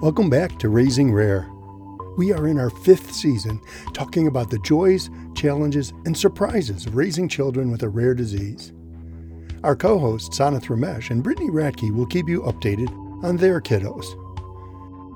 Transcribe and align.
Welcome 0.00 0.30
back 0.30 0.60
to 0.60 0.68
Raising 0.68 1.12
Rare. 1.12 1.50
We 2.16 2.32
are 2.32 2.46
in 2.46 2.56
our 2.56 2.70
fifth 2.70 3.12
season 3.12 3.60
talking 3.94 4.28
about 4.28 4.48
the 4.48 4.60
joys, 4.60 5.10
challenges, 5.34 5.92
and 6.06 6.16
surprises 6.16 6.86
of 6.86 6.94
raising 6.94 7.28
children 7.28 7.72
with 7.72 7.82
a 7.82 7.88
rare 7.88 8.14
disease. 8.14 8.72
Our 9.64 9.74
co 9.74 9.98
hosts, 9.98 10.38
Sanath 10.38 10.66
Ramesh 10.66 11.10
and 11.10 11.20
Brittany 11.20 11.50
Ratke, 11.50 11.92
will 11.92 12.06
keep 12.06 12.28
you 12.28 12.42
updated 12.42 12.92
on 13.24 13.38
their 13.38 13.60
kiddos. 13.60 14.06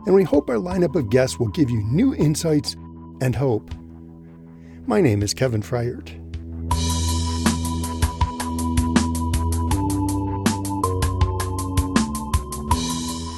And 0.06 0.16
we 0.16 0.24
hope 0.24 0.50
our 0.50 0.56
lineup 0.56 0.96
of 0.96 1.10
guests 1.10 1.38
will 1.38 1.46
give 1.46 1.70
you 1.70 1.80
new 1.84 2.12
insights 2.16 2.74
and 3.20 3.36
hope. 3.36 3.72
My 4.88 5.00
name 5.00 5.22
is 5.22 5.32
Kevin 5.32 5.62
Freiert. 5.62 6.21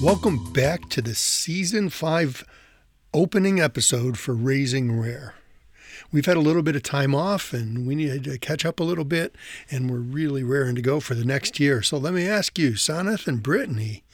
Welcome 0.05 0.53
back 0.53 0.91
to 0.91 1.01
the 1.01 1.15
season 1.15 1.89
five 1.89 2.45
opening 3.15 3.59
episode 3.59 4.19
for 4.19 4.35
Raising 4.35 5.01
Rare. 5.01 5.33
We've 6.13 6.27
had 6.27 6.37
a 6.37 6.41
little 6.41 6.61
bit 6.61 6.77
of 6.77 6.83
time 6.83 7.15
off 7.15 7.55
and 7.55 7.87
we 7.87 7.95
needed 7.95 8.25
to 8.25 8.37
catch 8.37 8.67
up 8.67 8.79
a 8.79 8.85
little 8.85 9.07
bit, 9.07 9.35
and 9.71 9.91
we're 9.91 9.97
really 9.97 10.45
raring 10.45 10.75
to 10.75 10.83
go 10.83 11.01
for 11.01 11.15
the 11.15 11.25
next 11.25 11.59
year. 11.59 11.81
So 11.81 11.97
let 11.97 12.13
me 12.13 12.29
ask 12.29 12.59
you, 12.59 12.73
Sanath 12.73 13.27
and 13.27 13.43
Brittany, 13.43 14.05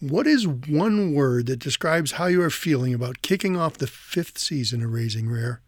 what 0.00 0.26
is 0.26 0.48
one 0.48 1.12
word 1.12 1.48
that 1.48 1.58
describes 1.58 2.12
how 2.12 2.24
you 2.24 2.40
are 2.40 2.48
feeling 2.48 2.94
about 2.94 3.20
kicking 3.20 3.58
off 3.58 3.76
the 3.76 3.86
fifth 3.86 4.38
season 4.38 4.82
of 4.82 4.90
Raising 4.90 5.30
Rare? 5.30 5.60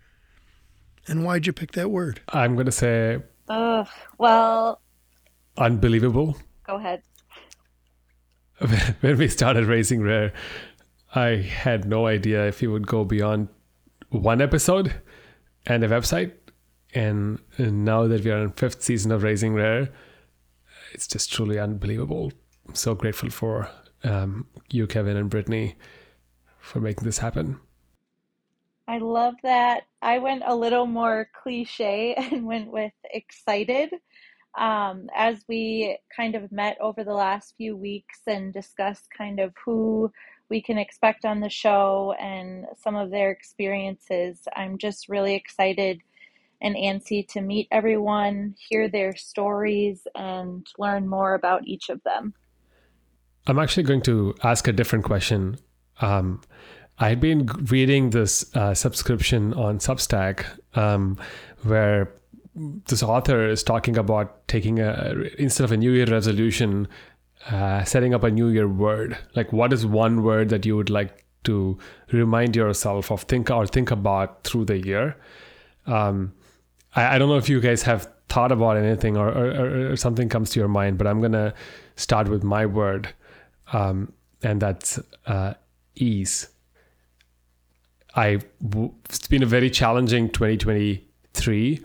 And 1.07 1.27
why'd 1.27 1.47
you 1.47 1.53
pick 1.53 1.73
that 1.73 1.91
word? 1.91 2.23
I'm 2.31 2.55
going 2.55 2.65
to 2.65 2.73
say. 2.73 3.19
Uh, 3.51 3.85
well. 4.17 4.81
Unbelievable. 5.59 6.39
Go 6.65 6.77
ahead. 6.77 7.03
when 9.01 9.17
we 9.17 9.29
started 9.29 9.65
Raising 9.65 10.03
Rare, 10.03 10.33
I 11.15 11.37
had 11.37 11.87
no 11.87 12.07
idea 12.07 12.47
if 12.47 12.61
we 12.61 12.69
would 12.69 12.87
go 12.87 13.05
beyond 13.05 13.49
one 14.11 14.43
episode 14.43 14.95
and 15.67 15.83
a 15.83 15.89
website. 15.89 16.33
And, 16.93 17.41
and 17.57 17.85
now 17.85 18.07
that 18.07 18.25
we 18.25 18.31
are 18.31 18.43
in 18.43 18.51
fifth 18.51 18.83
season 18.83 19.13
of 19.13 19.23
Raising 19.23 19.55
Rare, 19.55 19.89
it's 20.93 21.07
just 21.07 21.33
truly 21.33 21.59
unbelievable. 21.59 22.33
I'm 22.69 22.75
so 22.75 22.95
grateful 22.95 23.31
for 23.31 23.71
um, 24.05 24.47
you, 24.71 24.87
Kevin, 24.87 25.17
and 25.17 25.31
Brittany 25.31 25.77
for 26.59 26.81
making 26.81 27.05
this 27.05 27.19
happen. 27.19 27.59
I 28.87 28.99
love 28.99 29.35
that. 29.43 29.85
I 30.03 30.19
went 30.19 30.43
a 30.45 30.55
little 30.55 30.87
more 30.87 31.29
cliche 31.33 32.15
and 32.33 32.45
went 32.45 32.71
with 32.71 32.93
excited 33.05 33.91
um, 34.59 35.09
as 35.15 35.45
we 35.49 35.99
kind 36.15 36.35
of 36.35 36.51
met 36.51 36.77
over 36.81 37.05
the 37.05 37.15
last 37.15 37.55
few 37.57 37.77
weeks 37.77 38.21
and 38.27 38.53
discussed 38.53 39.09
kind 39.17 39.41
of 39.41 39.53
who 39.65 40.13
we 40.49 40.61
can 40.61 40.79
expect 40.79 41.25
on 41.25 41.41
the 41.41 41.49
show 41.49 42.15
and 42.21 42.67
some 42.77 42.97
of 42.97 43.11
their 43.11 43.31
experiences, 43.31 44.41
I'm 44.57 44.79
just 44.79 45.09
really 45.09 45.35
excited 45.35 46.01
and 46.61 46.75
antsy 46.77 47.27
to 47.29 47.41
meet 47.41 47.69
everyone, 47.71 48.55
hear 48.69 48.89
their 48.89 49.17
stories, 49.17 50.07
and 50.15 50.67
learn 50.79 51.09
more 51.09 51.35
about 51.35 51.67
each 51.67 51.89
of 51.89 52.03
them. 52.03 52.35
I'm 53.47 53.59
actually 53.59 53.85
going 53.85 54.03
to 54.03 54.35
ask 54.43 54.69
a 54.69 54.73
different 54.73 55.05
question. 55.05 55.59
Um, 56.01 56.43
I 56.99 57.09
had 57.09 57.21
been 57.21 57.47
reading 57.71 58.11
this 58.11 58.55
uh, 58.55 58.75
subscription 58.75 59.55
on 59.55 59.79
Substack 59.79 60.45
um, 60.77 61.17
where 61.63 62.13
this 62.55 63.03
author 63.03 63.49
is 63.49 63.63
talking 63.63 63.97
about 63.97 64.47
taking 64.49 64.81
a 64.81 65.15
instead 65.39 65.65
of 65.65 65.73
a 65.73 65.77
new 65.77 65.93
year 65.93 66.07
resolution 66.07 66.89
uh, 67.51 67.85
setting 67.85 68.13
up 68.15 68.23
a 68.23 68.31
new 68.31 68.49
year 68.49 68.69
word. 68.69 69.17
Like 69.35 69.53
what 69.53 69.73
is 69.73 69.87
one 69.87 70.23
word 70.23 70.49
that 70.51 70.67
you 70.67 70.77
would 70.77 70.91
like 70.91 71.25
to 71.45 71.79
remind 72.13 72.55
yourself 72.55 73.11
of 73.11 73.23
think 73.23 73.51
or 73.51 73.67
think 73.67 73.91
about 73.91 74.45
through 74.45 74.67
the 74.67 74.79
year? 74.79 75.17
Um, 75.87 76.35
I, 76.95 77.15
I, 77.15 77.19
don't 77.19 77.31
know 77.31 77.39
if 77.39 77.49
you 77.49 77.61
guys 77.61 77.83
have 77.83 78.13
thought 78.29 78.53
about 78.53 78.77
anything 78.77 79.17
or, 79.17 79.29
or, 79.29 79.93
or, 79.93 79.97
something 79.97 80.29
comes 80.29 80.51
to 80.51 80.61
your 80.61 80.69
mind 80.69 80.99
but 80.99 81.07
i'm 81.07 81.21
gonna 81.21 81.53
start 81.97 82.29
with 82.29 82.45
my 82.45 82.65
word 82.67 83.13
um, 83.73 84.13
and 84.43 84.61
that's 84.61 84.99
uh, 85.27 85.55
ease. 85.95 86.49
I 88.15 88.41
it's 89.05 89.29
been 89.29 89.43
a 89.43 89.47
very 89.47 89.71
challenging 89.71 90.31
2023 90.31 91.81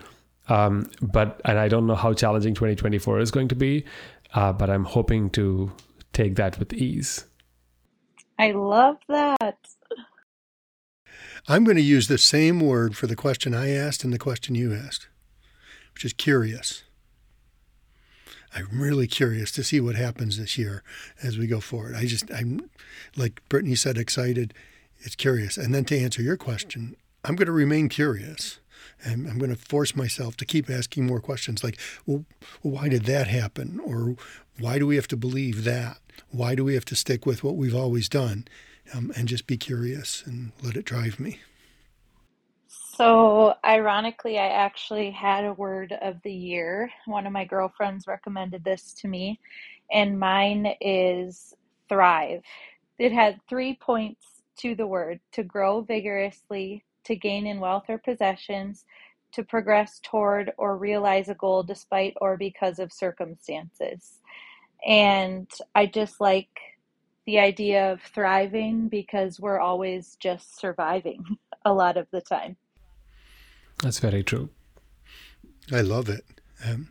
um, 0.50 0.90
but 1.02 1.42
and 1.46 1.60
I 1.60 1.68
don't 1.68 1.88
know 1.88 1.96
how 1.96 2.14
challenging 2.14 2.54
2024 2.54 3.20
is 3.20 3.32
going 3.32 3.48
to 3.50 3.56
be, 3.56 3.86
uh, 4.34 4.54
but 4.54 4.70
I'm 4.70 4.86
hoping 4.86 5.30
to 5.32 5.72
take 6.14 6.36
that 6.36 6.60
with 6.60 6.74
ease. 6.74 7.26
I 8.38 8.52
love 8.52 8.98
that. 9.08 9.58
I'm 11.48 11.64
going 11.64 11.78
to 11.78 11.84
use 11.84 12.08
the 12.08 12.18
same 12.18 12.60
word 12.60 12.98
for 12.98 13.08
the 13.08 13.16
question 13.16 13.54
I 13.54 13.70
asked 13.70 14.04
and 14.04 14.12
the 14.12 14.20
question 14.20 14.56
you 14.56 14.74
asked, 14.74 15.08
which 15.94 16.04
is 16.04 16.14
curious. 16.14 16.84
I'm 18.54 18.82
really 18.82 19.08
curious 19.08 19.52
to 19.52 19.64
see 19.64 19.80
what 19.80 19.96
happens 19.96 20.38
this 20.38 20.58
year 20.58 20.82
as 21.22 21.38
we 21.38 21.46
go 21.46 21.60
forward. 21.60 21.94
I 21.94 22.06
just, 22.06 22.32
I'm, 22.32 22.70
like 23.16 23.42
Brittany 23.50 23.76
said, 23.76 23.98
excited. 23.98 24.54
It's 25.00 25.16
curious. 25.16 25.58
And 25.58 25.76
then 25.76 25.86
to 25.86 26.00
answer 26.00 26.22
your 26.22 26.38
question, 26.38 26.96
I'm 27.24 27.36
going 27.36 27.48
to 27.48 27.52
remain 27.52 27.90
curious. 27.90 28.60
And 29.04 29.28
I'm 29.28 29.38
going 29.38 29.54
to 29.54 29.58
force 29.58 29.96
myself 29.96 30.38
to 30.38 30.46
keep 30.46 30.70
asking 30.70 31.06
more 31.06 31.20
questions 31.20 31.64
like, 31.64 31.80
well, 32.06 32.26
why 32.62 32.90
did 32.90 33.06
that 33.06 33.28
happen? 33.28 33.80
Or 33.84 34.16
why 34.60 34.80
do 34.80 34.88
we 34.88 34.96
have 34.96 35.08
to 35.10 35.18
believe 35.18 35.64
that? 35.64 35.98
Why 36.32 36.56
do 36.56 36.64
we 36.64 36.74
have 36.76 36.86
to 36.86 36.96
stick 36.96 37.26
with 37.26 37.44
what 37.44 37.56
we've 37.56 37.76
always 37.76 38.10
done? 38.10 38.48
Um, 38.94 39.12
and 39.16 39.28
just 39.28 39.48
be 39.48 39.58
curious 39.58 40.24
and 40.26 40.52
let 40.64 40.76
it 40.76 40.86
drive 40.86 41.20
me. 41.20 41.40
So, 42.68 43.56
ironically, 43.66 44.40
I 44.40 44.48
actually 44.48 45.12
had 45.12 45.44
a 45.44 45.52
word 45.52 45.94
of 46.02 46.16
the 46.24 46.32
year. 46.32 46.90
One 47.06 47.28
of 47.28 47.34
my 47.34 47.44
girlfriends 47.44 48.08
recommended 48.08 48.64
this 48.64 48.94
to 49.02 49.10
me, 49.10 49.42
and 49.92 50.18
mine 50.18 50.76
is 50.80 51.54
thrive. 51.90 52.42
It 52.98 53.12
had 53.12 53.42
three 53.50 53.76
points 53.76 54.26
to 54.60 54.76
the 54.76 54.88
word 54.88 55.20
to 55.34 55.44
grow 55.44 55.82
vigorously, 55.82 56.85
to 57.06 57.16
gain 57.16 57.48
in 57.48 57.60
wealth 57.60 57.86
or 57.90 57.98
possessions, 57.98 58.86
to 59.34 59.44
progress 59.44 60.00
toward 60.04 60.52
or 60.58 60.78
realize 60.78 61.30
a 61.30 61.36
goal 61.36 61.64
despite 61.64 62.14
or 62.22 62.38
because 62.38 62.80
of 62.80 62.92
circumstances. 62.94 64.20
And 64.86 65.50
I 65.74 65.88
just 65.88 66.22
like 66.22 66.50
the 67.26 67.40
idea 67.40 67.92
of 67.92 68.02
thriving 68.02 68.88
because 68.88 69.40
we're 69.40 69.60
always 69.60 70.16
just 70.20 70.60
surviving 70.60 71.24
a 71.66 71.74
lot 71.74 71.98
of 71.98 72.08
the 72.12 72.22
time. 72.22 72.56
That's 73.82 74.00
very 74.00 74.24
true. 74.24 74.50
I 75.72 75.82
love 75.82 76.10
it. 76.10 76.24
Um, 76.64 76.90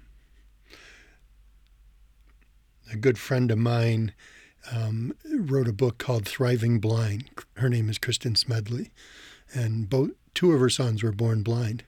a 2.93 2.97
good 2.97 3.19
friend 3.19 3.51
of 3.51 3.59
mine 3.59 4.13
um, 4.71 5.15
wrote 5.33 5.69
a 5.69 5.73
book 5.73 5.99
called 5.99 6.27
Thriving 6.27 6.79
Blind. 6.79 7.31
Her 7.57 7.69
name 7.69 7.89
is 7.89 7.99
Kristin 7.99 8.37
Smedley 8.37 8.91
and 9.53 9.89
both 9.89 10.11
two 10.35 10.53
of 10.53 10.61
her 10.61 10.71
sons 10.71 11.03
were 11.03 11.13
born 11.13 11.43
blind. 11.43 11.85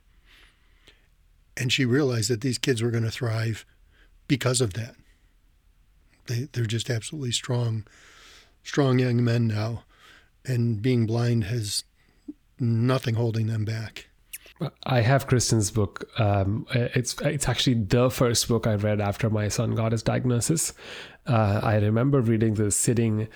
And 1.56 1.72
she 1.72 1.84
realized 1.84 2.30
that 2.30 2.42
these 2.42 2.58
kids 2.58 2.82
were 2.82 2.90
going 2.90 3.04
to 3.04 3.10
thrive 3.10 3.64
because 4.28 4.60
of 4.60 4.74
that. 4.74 4.94
They 6.26 6.48
they're 6.52 6.66
just 6.66 6.90
absolutely 6.90 7.32
strong, 7.32 7.86
strong 8.62 8.98
young 8.98 9.24
men 9.24 9.46
now, 9.46 9.84
and 10.44 10.82
being 10.82 11.06
blind 11.06 11.44
has 11.44 11.84
nothing 12.58 13.14
holding 13.14 13.46
them 13.46 13.64
back. 13.64 14.08
I 14.84 15.00
have 15.02 15.26
Kristin's 15.26 15.70
book. 15.70 16.08
Um, 16.18 16.66
it's 16.70 17.20
it's 17.20 17.48
actually 17.48 17.74
the 17.74 18.10
first 18.10 18.48
book 18.48 18.66
I 18.66 18.74
read 18.74 19.00
after 19.00 19.28
my 19.28 19.48
son 19.48 19.74
got 19.74 19.92
his 19.92 20.02
diagnosis. 20.02 20.72
Uh, 21.26 21.60
I 21.62 21.76
remember 21.76 22.20
reading 22.20 22.54
this 22.54 22.76
sitting 22.76 23.28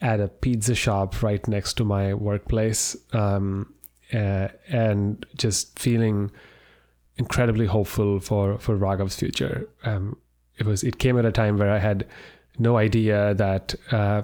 at 0.00 0.20
a 0.20 0.28
pizza 0.28 0.74
shop 0.74 1.22
right 1.22 1.46
next 1.48 1.74
to 1.74 1.84
my 1.84 2.14
workplace, 2.14 2.96
um, 3.12 3.72
uh, 4.12 4.48
and 4.68 5.26
just 5.36 5.78
feeling 5.78 6.30
incredibly 7.16 7.66
hopeful 7.66 8.20
for 8.20 8.58
for 8.58 8.76
Raghav's 8.76 9.16
future. 9.16 9.68
Um, 9.84 10.16
it 10.56 10.66
was 10.66 10.82
it 10.82 10.98
came 10.98 11.18
at 11.18 11.24
a 11.24 11.32
time 11.32 11.58
where 11.58 11.70
I 11.70 11.78
had 11.78 12.06
no 12.58 12.76
idea 12.76 13.34
that 13.34 13.74
uh, 13.92 14.22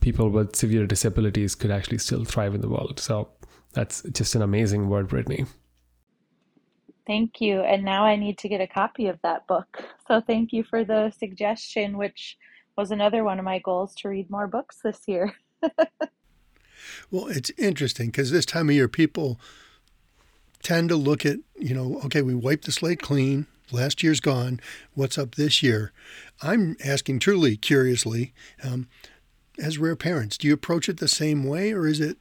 people 0.00 0.28
with 0.30 0.56
severe 0.56 0.86
disabilities 0.86 1.54
could 1.54 1.70
actually 1.70 1.98
still 1.98 2.24
thrive 2.24 2.54
in 2.54 2.60
the 2.60 2.68
world. 2.68 3.00
So 3.00 3.28
that's 3.72 4.02
just 4.12 4.34
an 4.34 4.42
amazing 4.42 4.88
word, 4.88 5.08
Brittany. 5.08 5.46
Thank 7.06 7.40
you. 7.40 7.60
And 7.60 7.84
now 7.84 8.04
I 8.04 8.16
need 8.16 8.38
to 8.38 8.48
get 8.48 8.60
a 8.60 8.66
copy 8.66 9.06
of 9.06 9.20
that 9.22 9.46
book. 9.46 9.84
So 10.08 10.20
thank 10.20 10.52
you 10.52 10.64
for 10.64 10.84
the 10.84 11.10
suggestion, 11.10 11.96
which 11.98 12.36
was 12.76 12.90
another 12.90 13.24
one 13.24 13.38
of 13.38 13.44
my 13.44 13.58
goals 13.58 13.94
to 13.96 14.08
read 14.08 14.30
more 14.30 14.46
books 14.46 14.80
this 14.82 15.02
year. 15.06 15.34
Well, 17.10 17.26
it's 17.28 17.50
interesting 17.58 18.06
because 18.06 18.30
this 18.30 18.46
time 18.46 18.68
of 18.68 18.74
year, 18.74 18.88
people 18.88 19.40
tend 20.62 20.88
to 20.88 20.96
look 20.96 21.24
at, 21.24 21.38
you 21.56 21.74
know, 21.74 22.00
okay, 22.04 22.22
we 22.22 22.34
wiped 22.34 22.64
the 22.64 22.72
slate 22.72 23.00
clean. 23.00 23.46
Last 23.72 24.02
year's 24.02 24.20
gone. 24.20 24.60
What's 24.94 25.18
up 25.18 25.34
this 25.34 25.62
year? 25.62 25.92
I'm 26.42 26.76
asking 26.84 27.18
truly 27.20 27.56
curiously, 27.56 28.32
um, 28.62 28.88
as 29.58 29.78
rare 29.78 29.96
parents? 29.96 30.36
Do 30.36 30.46
you 30.46 30.54
approach 30.54 30.88
it 30.88 30.98
the 30.98 31.08
same 31.08 31.44
way 31.44 31.72
or 31.72 31.86
is 31.86 32.00
it 32.00 32.18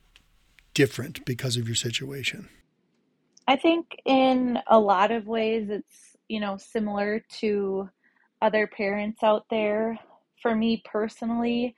different 0.74 1.24
because 1.26 1.58
of 1.58 1.68
your 1.68 1.76
situation? 1.76 2.50
I 3.48 3.56
think 3.58 4.02
in 4.06 4.60
a 4.68 4.80
lot 4.80 5.12
of 5.12 5.28
ways 5.28 5.70
it's, 5.70 6.18
you 6.28 6.40
know, 6.40 6.58
similar 6.58 7.24
to 7.40 7.90
other 8.42 8.66
parents 8.66 9.22
out 9.22 9.46
there. 9.50 10.00
For 10.46 10.56
me 10.56 10.84
personally, 10.86 11.76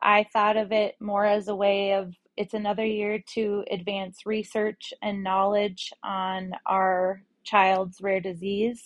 I 0.00 0.24
thought 0.32 0.56
of 0.56 0.72
it 0.72 0.96
more 0.98 1.26
as 1.26 1.48
a 1.48 1.54
way 1.54 1.92
of 1.92 2.14
it's 2.38 2.54
another 2.54 2.86
year 2.86 3.22
to 3.34 3.66
advance 3.70 4.24
research 4.24 4.94
and 5.02 5.22
knowledge 5.22 5.92
on 6.02 6.52
our 6.64 7.22
child's 7.44 8.00
rare 8.00 8.20
disease. 8.20 8.82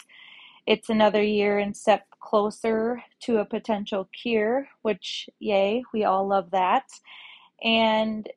It's 0.66 0.88
another 0.88 1.22
year 1.22 1.60
and 1.60 1.76
step 1.76 2.04
closer 2.18 3.00
to 3.20 3.36
a 3.36 3.44
potential 3.44 4.08
cure, 4.12 4.66
which, 4.82 5.30
yay, 5.38 5.84
we 5.94 6.02
all 6.02 6.26
love 6.26 6.50
that. 6.50 6.88
And 7.62 8.28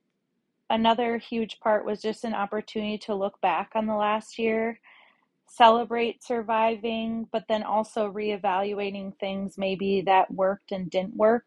another 0.69 1.17
huge 1.17 1.59
part 1.61 1.83
was 1.83 1.99
just 1.99 2.25
an 2.25 2.35
opportunity 2.35 2.99
to 2.99 3.15
look 3.15 3.41
back 3.41 3.71
on 3.73 3.87
the 3.87 3.95
last 3.95 4.37
year, 4.37 4.79
celebrate 5.57 6.23
surviving, 6.23 7.27
but 7.31 7.45
then 7.47 7.63
also 7.63 8.11
reevaluating 8.11 9.17
things 9.19 9.57
maybe 9.57 10.01
that 10.01 10.31
worked 10.33 10.71
and 10.71 10.89
didn't 10.89 11.15
work, 11.15 11.45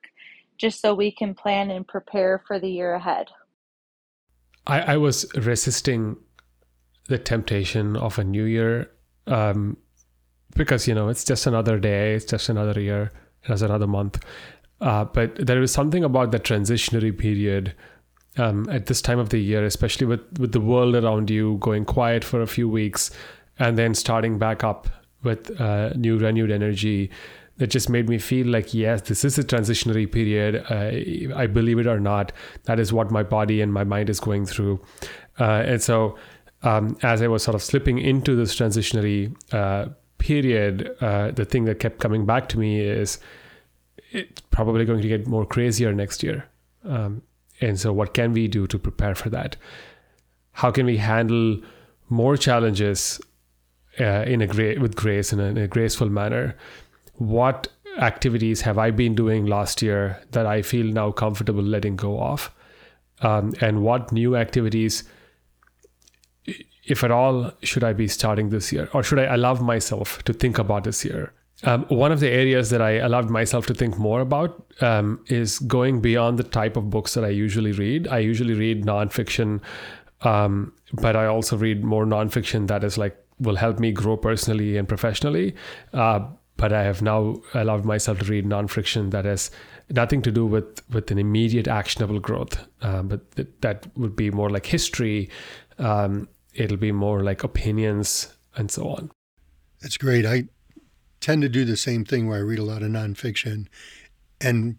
just 0.57 0.81
so 0.81 0.95
we 0.95 1.11
can 1.11 1.35
plan 1.35 1.71
and 1.71 1.87
prepare 1.87 2.43
for 2.47 2.59
the 2.59 2.69
year 2.69 2.95
ahead. 2.95 3.29
I, 4.67 4.81
I 4.81 4.97
was 4.97 5.27
resisting 5.35 6.17
the 7.09 7.19
temptation 7.19 7.97
of 7.97 8.19
a 8.19 8.25
new 8.25 8.45
year 8.45 8.91
um, 9.27 9.77
because, 10.55 10.89
you 10.89 10.95
know, 10.95 11.09
it's 11.09 11.25
just 11.25 11.47
another 11.47 11.79
day, 11.79 12.15
it's 12.15 12.25
just 12.25 12.49
another 12.49 12.81
year, 12.81 13.11
it's 13.45 13.63
another 13.63 13.87
month. 13.87 14.23
Uh, 14.81 15.05
but 15.05 15.35
there 15.45 15.61
is 15.61 15.73
something 15.73 16.05
about 16.05 16.33
the 16.33 16.39
transitionary 16.39 17.17
period 17.17 17.75
um, 18.37 18.69
at 18.71 18.87
this 18.87 19.03
time 19.03 19.19
of 19.19 19.31
the 19.31 19.39
year, 19.39 19.65
especially 19.65 20.07
with, 20.07 20.21
with 20.39 20.53
the 20.53 20.61
world 20.61 20.95
around 20.95 21.29
you 21.31 21.57
going 21.61 21.85
quiet 21.85 22.25
for 22.25 22.41
a 22.41 22.47
few 22.47 22.69
weeks 22.69 23.11
and 23.59 23.77
then 23.77 23.95
starting 23.95 24.39
back 24.39 24.65
up 24.65 24.89
with 25.23 25.61
uh, 25.61 25.91
new 25.95 26.19
renewed 26.19 26.51
energy 26.51 27.11
that 27.57 27.69
just 27.69 27.89
made 27.89 28.09
me 28.09 28.19
feel 28.19 28.47
like 28.47 28.73
yes 28.73 29.03
this 29.03 29.25
is 29.25 29.37
a 29.39 29.43
transitionary 29.43 30.11
period. 30.11 30.65
I 31.35 31.47
believe 31.47 31.79
it 31.79 31.87
or 31.87 31.99
not 31.99 32.33
that 32.65 32.79
is 32.79 32.93
what 32.93 33.11
my 33.11 33.23
body 33.23 33.61
and 33.61 33.73
my 33.73 33.85
mind 33.85 34.11
is 34.11 34.21
going 34.21 34.47
through. 34.47 34.81
Uh, 35.41 35.63
and 35.67 35.83
so 35.83 36.17
um, 36.63 36.99
as 37.03 37.23
i 37.23 37.29
was 37.29 37.45
sort 37.45 37.55
of 37.55 37.63
slipping 37.63 37.99
into 37.99 38.35
this 38.35 38.55
transitionary 38.55 39.33
uh, 39.53 39.89
period 40.19 40.91
uh, 41.01 41.31
the 41.31 41.45
thing 41.45 41.65
that 41.67 41.79
kept 41.79 42.01
coming 42.01 42.27
back 42.27 42.49
to 42.49 42.59
me 42.59 42.81
is 42.81 43.21
it's 44.11 44.41
probably 44.51 44.85
going 44.85 45.03
to 45.03 45.09
get 45.09 45.27
more 45.27 45.45
crazier 45.45 45.93
next 45.93 46.23
year. 46.23 46.47
Um, 46.85 47.23
and 47.61 47.79
so, 47.79 47.93
what 47.93 48.15
can 48.15 48.33
we 48.33 48.49
do 48.49 48.67
to 48.67 48.79
prepare 48.79 49.15
for 49.15 49.31
that? 49.31 49.57
How 50.53 50.71
can 50.71 50.87
we 50.87 50.97
handle 50.97 51.61
more 52.09 52.37
challenges 52.37 53.21
uh, 54.01 54.25
in 54.27 54.41
a 54.41 54.47
gra- 54.47 54.81
with 54.81 54.97
grace 54.97 55.33
in 55.33 55.41
a, 55.41 55.45
in 55.45 55.59
a 55.59 55.69
graceful 55.69 56.09
manner? 56.09 56.57
What 57.15 57.69
activities 57.99 58.61
have 58.63 58.79
I 58.79 58.91
been 58.91 59.15
doing 59.15 59.47
last 59.47 59.83
year 59.83 60.21
that 60.31 60.47
I 60.47 60.63
feel 60.63 60.87
now 60.87 61.11
comfortable 61.11 61.63
letting 61.63 61.97
go 61.97 62.21
of? 62.21 62.51
Um, 63.21 63.55
and 63.61 63.83
what 63.83 64.13
new 64.13 64.37
activities, 64.37 65.05
if 66.85 67.03
at 67.03 67.11
all, 67.11 67.53
should 67.63 67.83
I 67.83 67.93
be 67.93 68.09
starting 68.09 68.51
this 68.51 68.73
year? 68.73 68.89
Or 68.93 69.03
should 69.03 69.19
I 69.19 69.25
allow 69.25 69.55
myself 69.55 70.23
to 70.25 70.33
think 70.33 70.59
about 70.59 70.85
this 70.85 71.05
year? 71.05 71.33
Um, 71.65 71.87
one 71.89 72.13
of 72.13 72.21
the 72.21 72.29
areas 72.31 72.71
that 72.71 72.81
I 72.81 72.93
allowed 72.93 73.31
myself 73.31 73.67
to 73.67 73.75
think 73.75 73.99
more 73.99 74.21
about 74.21 74.65
um, 74.81 75.25
is 75.27 75.59
going 75.59 76.01
beyond 76.01 76.39
the 76.39 76.45
type 76.45 76.77
of 76.77 76.89
books 76.89 77.15
that 77.15 77.25
I 77.25 77.31
usually 77.31 77.73
read. 77.73 78.07
I 78.07 78.19
usually 78.19 78.55
read 78.55 78.85
nonfiction, 78.85 79.61
um, 80.21 80.73
but 80.93 81.17
I 81.17 81.27
also 81.27 81.57
read 81.57 81.83
more 81.83 82.07
nonfiction 82.07 82.69
that 82.69 82.85
is 82.85 82.97
like 82.97 83.17
will 83.41 83.57
help 83.57 83.79
me 83.79 83.93
grow 83.93 84.17
personally 84.17 84.77
and 84.77 84.89
professionally. 84.89 85.55
Uh, 85.93 86.21
but 86.57 86.73
I 86.73 86.83
have 86.83 87.03
now 87.03 87.41
allowed 87.55 87.85
myself 87.85 88.19
to 88.19 88.25
read 88.25 88.45
nonfiction 88.45 89.11
that 89.13 89.25
has 89.25 89.51
nothing 89.91 90.23
to 90.23 90.33
do 90.33 90.45
with 90.45 90.83
with 90.91 91.11
an 91.11 91.19
immediate 91.19 91.69
actionable 91.69 92.19
growth, 92.19 92.67
uh, 92.83 93.03
but 93.03 93.31
th- 93.37 93.49
that 93.61 93.87
would 93.97 94.17
be 94.17 94.31
more 94.31 94.51
like 94.51 94.67
history. 94.67 95.31
Um, 95.79 96.29
it'll 96.55 96.77
be 96.77 96.93
more 96.93 97.23
like 97.23 97.45
opinions 97.45 98.35
and 98.57 98.71
so 98.71 98.89
on. 98.89 99.11
That's 99.81 99.97
great. 99.97 100.27
I 100.27 100.49
tend 101.21 101.43
to 101.43 101.49
do 101.49 101.65
the 101.65 101.77
same 101.77 102.05
thing 102.05 102.29
where 102.29 102.39
I 102.39 102.43
read 102.43 102.59
a 102.59 102.65
lot 102.65 102.83
of 102.83 102.91
nonfiction. 102.91 103.67
And 104.41 104.77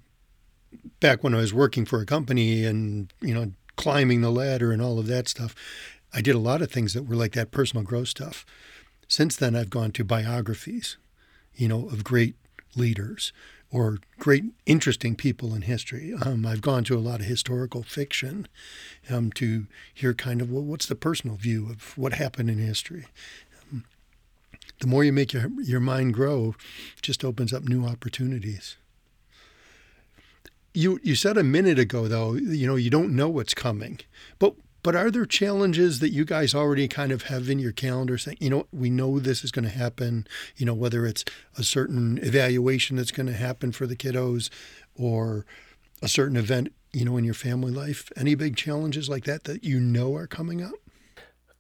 back 0.99 1.23
when 1.23 1.33
I 1.33 1.37
was 1.37 1.53
working 1.53 1.85
for 1.85 2.01
a 2.01 2.05
company 2.05 2.65
and, 2.65 3.11
you 3.21 3.33
know, 3.33 3.51
climbing 3.75 4.21
the 4.21 4.31
ladder 4.31 4.71
and 4.71 4.81
all 4.81 4.99
of 4.99 5.07
that 5.07 5.27
stuff, 5.27 5.55
I 6.13 6.21
did 6.21 6.35
a 6.35 6.39
lot 6.39 6.61
of 6.61 6.71
things 6.71 6.93
that 6.93 7.03
were 7.03 7.15
like 7.15 7.33
that 7.33 7.51
personal 7.51 7.83
growth 7.83 8.07
stuff. 8.07 8.45
Since 9.07 9.35
then, 9.35 9.55
I've 9.55 9.69
gone 9.69 9.91
to 9.91 10.03
biographies, 10.03 10.97
you 11.55 11.67
know, 11.67 11.87
of 11.89 12.03
great 12.03 12.35
leaders 12.75 13.33
or 13.71 13.99
great 14.17 14.45
interesting 14.65 15.15
people 15.15 15.53
in 15.53 15.63
history. 15.63 16.13
Um, 16.13 16.45
I've 16.45 16.61
gone 16.61 16.83
to 16.85 16.97
a 16.97 16.99
lot 16.99 17.19
of 17.19 17.27
historical 17.27 17.83
fiction 17.83 18.47
um, 19.09 19.31
to 19.33 19.67
hear 19.93 20.13
kind 20.13 20.41
of 20.41 20.51
well, 20.51 20.63
what's 20.63 20.87
the 20.87 20.95
personal 20.95 21.35
view 21.35 21.69
of 21.69 21.97
what 21.97 22.13
happened 22.13 22.49
in 22.49 22.57
history 22.57 23.05
the 24.79 24.87
more 24.87 25.03
you 25.03 25.13
make 25.13 25.33
your, 25.33 25.49
your 25.61 25.79
mind 25.79 26.13
grow, 26.13 26.55
just 27.01 27.23
opens 27.23 27.53
up 27.53 27.63
new 27.63 27.85
opportunities. 27.85 28.77
You 30.73 30.99
you 31.03 31.15
said 31.15 31.37
a 31.37 31.43
minute 31.43 31.79
ago 31.79 32.07
though, 32.07 32.33
you 32.33 32.67
know, 32.67 32.75
you 32.75 32.89
don't 32.89 33.15
know 33.15 33.27
what's 33.27 33.53
coming. 33.53 33.99
But 34.37 34.53
but 34.83 34.95
are 34.95 35.11
there 35.11 35.25
challenges 35.25 35.99
that 35.99 36.11
you 36.11 36.25
guys 36.25 36.55
already 36.55 36.87
kind 36.87 37.11
of 37.11 37.23
have 37.23 37.49
in 37.49 37.59
your 37.59 37.71
calendar 37.71 38.17
saying, 38.17 38.37
you 38.39 38.49
know, 38.49 38.67
we 38.71 38.89
know 38.89 39.19
this 39.19 39.43
is 39.43 39.51
going 39.51 39.65
to 39.65 39.71
happen, 39.71 40.27
you 40.55 40.65
know, 40.65 40.73
whether 40.73 41.05
it's 41.05 41.25
a 41.57 41.63
certain 41.63 42.19
evaluation 42.21 42.97
that's 42.97 43.11
going 43.11 43.27
to 43.27 43.33
happen 43.33 43.71
for 43.71 43.85
the 43.85 43.95
kiddos 43.95 44.49
or 44.95 45.45
a 46.01 46.07
certain 46.07 46.37
event, 46.37 46.73
you 46.93 47.05
know, 47.05 47.17
in 47.17 47.23
your 47.23 47.33
family 47.33 47.71
life? 47.71 48.11
Any 48.15 48.35
big 48.35 48.55
challenges 48.55 49.09
like 49.09 49.25
that 49.25 49.43
that 49.45 49.63
you 49.63 49.79
know 49.79 50.15
are 50.15 50.27
coming 50.27 50.63
up? 50.63 50.73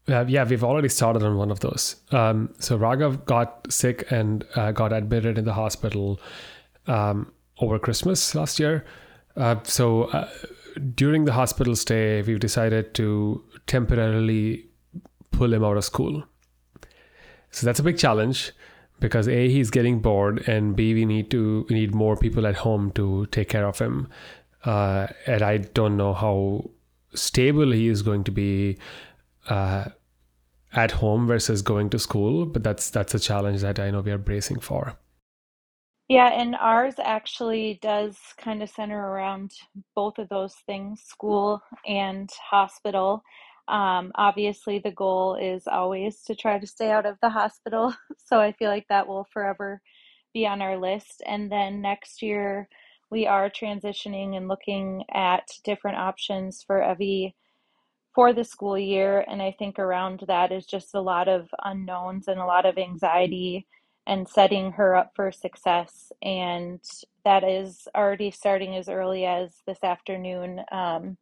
Uh, 0.07 0.25
yeah, 0.27 0.43
we've 0.43 0.63
already 0.63 0.89
started 0.89 1.21
on 1.23 1.37
one 1.37 1.51
of 1.51 1.59
those. 1.59 1.97
Um, 2.11 2.53
so 2.59 2.77
Raghav 2.77 3.25
got 3.25 3.71
sick 3.71 4.11
and 4.11 4.43
uh, 4.55 4.71
got 4.71 4.91
admitted 4.91 5.37
in 5.37 5.45
the 5.45 5.53
hospital 5.53 6.19
um, 6.87 7.31
over 7.59 7.77
Christmas 7.77 8.33
last 8.33 8.59
year. 8.59 8.85
Uh, 9.35 9.57
so 9.63 10.05
uh, 10.05 10.27
during 10.95 11.25
the 11.25 11.33
hospital 11.33 11.75
stay, 11.75 12.21
we've 12.21 12.39
decided 12.39 12.93
to 12.95 13.43
temporarily 13.67 14.65
pull 15.31 15.53
him 15.53 15.63
out 15.63 15.77
of 15.77 15.85
school. 15.85 16.23
So 17.51 17.65
that's 17.65 17.79
a 17.79 17.83
big 17.83 17.97
challenge 17.97 18.51
because 18.99 19.27
a 19.27 19.49
he's 19.49 19.69
getting 19.71 20.01
bored 20.01 20.47
and 20.47 20.75
b 20.75 20.93
we 20.93 21.05
need 21.05 21.31
to 21.31 21.65
we 21.69 21.75
need 21.75 21.95
more 21.95 22.17
people 22.17 22.45
at 22.45 22.57
home 22.57 22.91
to 22.91 23.25
take 23.27 23.49
care 23.49 23.65
of 23.65 23.79
him. 23.79 24.07
Uh, 24.65 25.07
and 25.25 25.41
I 25.41 25.57
don't 25.57 25.95
know 25.95 26.13
how 26.13 26.69
stable 27.13 27.71
he 27.71 27.87
is 27.87 28.01
going 28.01 28.23
to 28.25 28.31
be 28.31 28.77
uh, 29.47 29.85
at 30.73 30.91
home 30.91 31.25
versus 31.25 31.61
going 31.61 31.89
to 31.89 31.97
school 31.97 32.45
but 32.45 32.63
that's 32.63 32.89
that's 32.89 33.13
a 33.15 33.19
challenge 33.19 33.61
that 33.61 33.79
i 33.79 33.89
know 33.89 34.01
we 34.01 34.11
are 34.11 34.17
bracing 34.17 34.59
for 34.59 34.95
yeah 36.09 36.29
and 36.29 36.55
ours 36.57 36.95
actually 36.99 37.79
does 37.81 38.17
kind 38.37 38.63
of 38.63 38.69
center 38.69 38.99
around 38.99 39.51
both 39.95 40.19
of 40.19 40.29
those 40.29 40.55
things 40.67 41.01
school 41.03 41.61
and 41.87 42.31
hospital 42.51 43.23
um, 43.69 44.11
obviously 44.15 44.79
the 44.79 44.91
goal 44.91 45.35
is 45.35 45.67
always 45.67 46.23
to 46.23 46.35
try 46.35 46.59
to 46.59 46.67
stay 46.67 46.91
out 46.91 47.05
of 47.05 47.17
the 47.21 47.29
hospital 47.29 47.93
so 48.17 48.39
i 48.39 48.51
feel 48.53 48.69
like 48.69 48.87
that 48.89 49.07
will 49.07 49.27
forever 49.33 49.81
be 50.33 50.47
on 50.47 50.61
our 50.61 50.77
list 50.77 51.23
and 51.27 51.51
then 51.51 51.81
next 51.81 52.21
year 52.21 52.67
we 53.11 53.25
are 53.27 53.49
transitioning 53.49 54.37
and 54.37 54.47
looking 54.47 55.03
at 55.13 55.47
different 55.63 55.97
options 55.97 56.63
for 56.65 56.83
evie 56.83 57.35
for 58.13 58.33
the 58.33 58.43
school 58.43 58.77
year. 58.77 59.25
And 59.29 59.41
I 59.41 59.55
think 59.57 59.79
around 59.79 60.23
that 60.27 60.51
is 60.51 60.65
just 60.65 60.95
a 60.95 61.01
lot 61.01 61.27
of 61.27 61.47
unknowns 61.63 62.27
and 62.27 62.39
a 62.39 62.45
lot 62.45 62.65
of 62.65 62.77
anxiety 62.77 63.67
and 64.09 64.27
setting 64.27 64.71
her 64.71 64.95
up 64.95 65.11
for 65.15 65.31
success. 65.31 66.11
And 66.23 66.81
that 67.23 67.43
is 67.43 67.87
already 67.95 68.31
starting 68.31 68.75
as 68.75 68.89
early 68.89 69.23
as 69.23 69.51
this 69.67 69.83
afternoon. 69.83 70.61
Um, 70.71 71.15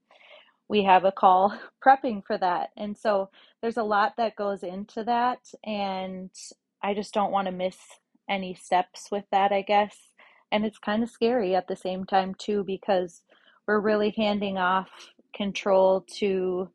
we 0.69 0.85
have 0.85 1.03
a 1.03 1.11
call 1.11 1.53
prepping 1.85 2.25
for 2.25 2.37
that. 2.37 2.69
And 2.77 2.97
so 2.97 3.29
there's 3.61 3.75
a 3.75 3.83
lot 3.83 4.13
that 4.15 4.37
goes 4.37 4.63
into 4.63 5.03
that. 5.03 5.39
And 5.65 6.31
I 6.81 6.93
just 6.93 7.13
don't 7.13 7.33
want 7.33 7.47
to 7.47 7.51
miss 7.51 7.75
any 8.29 8.55
steps 8.55 9.09
with 9.11 9.25
that, 9.33 9.51
I 9.51 9.63
guess. 9.63 9.97
And 10.53 10.65
it's 10.65 10.79
kind 10.79 11.03
of 11.03 11.09
scary 11.09 11.55
at 11.55 11.67
the 11.67 11.75
same 11.75 12.05
time, 12.05 12.35
too, 12.35 12.63
because 12.63 13.21
we're 13.67 13.81
really 13.81 14.13
handing 14.15 14.57
off 14.57 14.89
control 15.35 16.05
to 16.19 16.69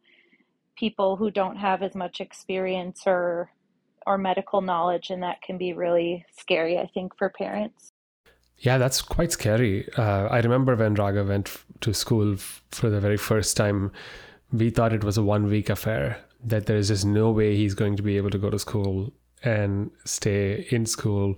people 0.77 1.17
who 1.17 1.31
don't 1.31 1.57
have 1.57 1.83
as 1.83 1.95
much 1.95 2.21
experience 2.21 3.05
or 3.07 3.51
or 4.07 4.19
medical 4.19 4.61
knowledge 4.61 5.11
and 5.11 5.23
that 5.23 5.41
can 5.43 5.59
be 5.59 5.73
really 5.73 6.25
scary 6.37 6.79
i 6.79 6.87
think 6.95 7.17
for 7.17 7.29
parents 7.31 7.93
Yeah, 8.65 8.79
that's 8.79 9.03
quite 9.03 9.33
scary. 9.33 9.89
Uh, 9.99 10.29
I 10.31 10.39
remember 10.39 10.77
when 10.77 10.95
Raga 10.95 11.25
went 11.25 11.49
f- 11.49 11.65
to 11.81 11.93
school 11.93 12.35
f- 12.35 12.63
for 12.71 12.91
the 12.91 13.01
very 13.01 13.17
first 13.17 13.57
time, 13.57 13.91
we 14.53 14.71
thought 14.71 14.93
it 14.93 15.03
was 15.03 15.19
a 15.19 15.23
one 15.23 15.49
week 15.55 15.69
affair, 15.69 16.05
that 16.45 16.67
there 16.67 16.77
is 16.77 16.87
just 16.89 17.05
no 17.05 17.33
way 17.33 17.57
he's 17.57 17.75
going 17.75 17.97
to 17.97 18.05
be 18.05 18.17
able 18.17 18.31
to 18.31 18.39
go 18.39 18.51
to 18.51 18.59
school 18.59 19.13
and 19.43 19.91
stay 20.05 20.65
in 20.71 20.87
school 20.87 21.35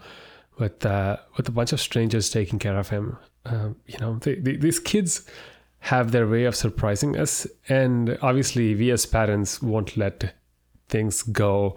with 0.59 0.85
uh, 0.85 1.17
with 1.37 1.49
a 1.49 1.53
bunch 1.53 1.73
of 1.73 1.81
strangers 1.81 2.29
taking 2.31 2.59
care 2.59 2.79
of 2.79 2.91
him. 2.91 3.17
Um, 3.47 3.77
you 3.87 3.99
know, 4.01 4.19
these 4.19 4.79
kids 4.79 5.27
have 5.79 6.13
their 6.13 6.27
way 6.27 6.45
of 6.45 6.55
surprising 6.55 7.17
us, 7.17 7.47
and 7.71 8.19
obviously, 8.21 8.75
we 8.75 8.91
as 8.91 9.07
parents 9.07 9.63
won't 9.63 9.97
let 9.97 10.35
things 10.89 11.23
go 11.23 11.77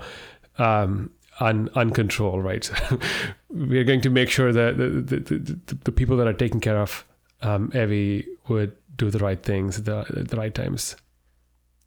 um, 0.58 1.12
un, 1.40 1.70
uncontrolled, 1.76 2.44
right? 2.44 2.70
We're 3.50 3.84
going 3.84 4.02
to 4.02 4.10
make 4.10 4.30
sure 4.30 4.52
that 4.52 4.78
the, 4.78 4.90
the, 4.90 5.20
the, 5.20 5.76
the, 5.86 5.92
people 5.92 6.18
that 6.18 6.28
are 6.28 6.34
taking 6.34 6.60
care 6.60 6.80
of 6.80 7.06
um, 7.42 7.72
Evie 7.76 8.28
would 8.48 8.76
do 8.96 9.10
the 9.10 9.20
right 9.20 9.42
things 9.42 9.80
at 9.80 9.86
the, 9.86 10.26
the 10.28 10.38
right 10.38 10.54
times. 10.54 10.96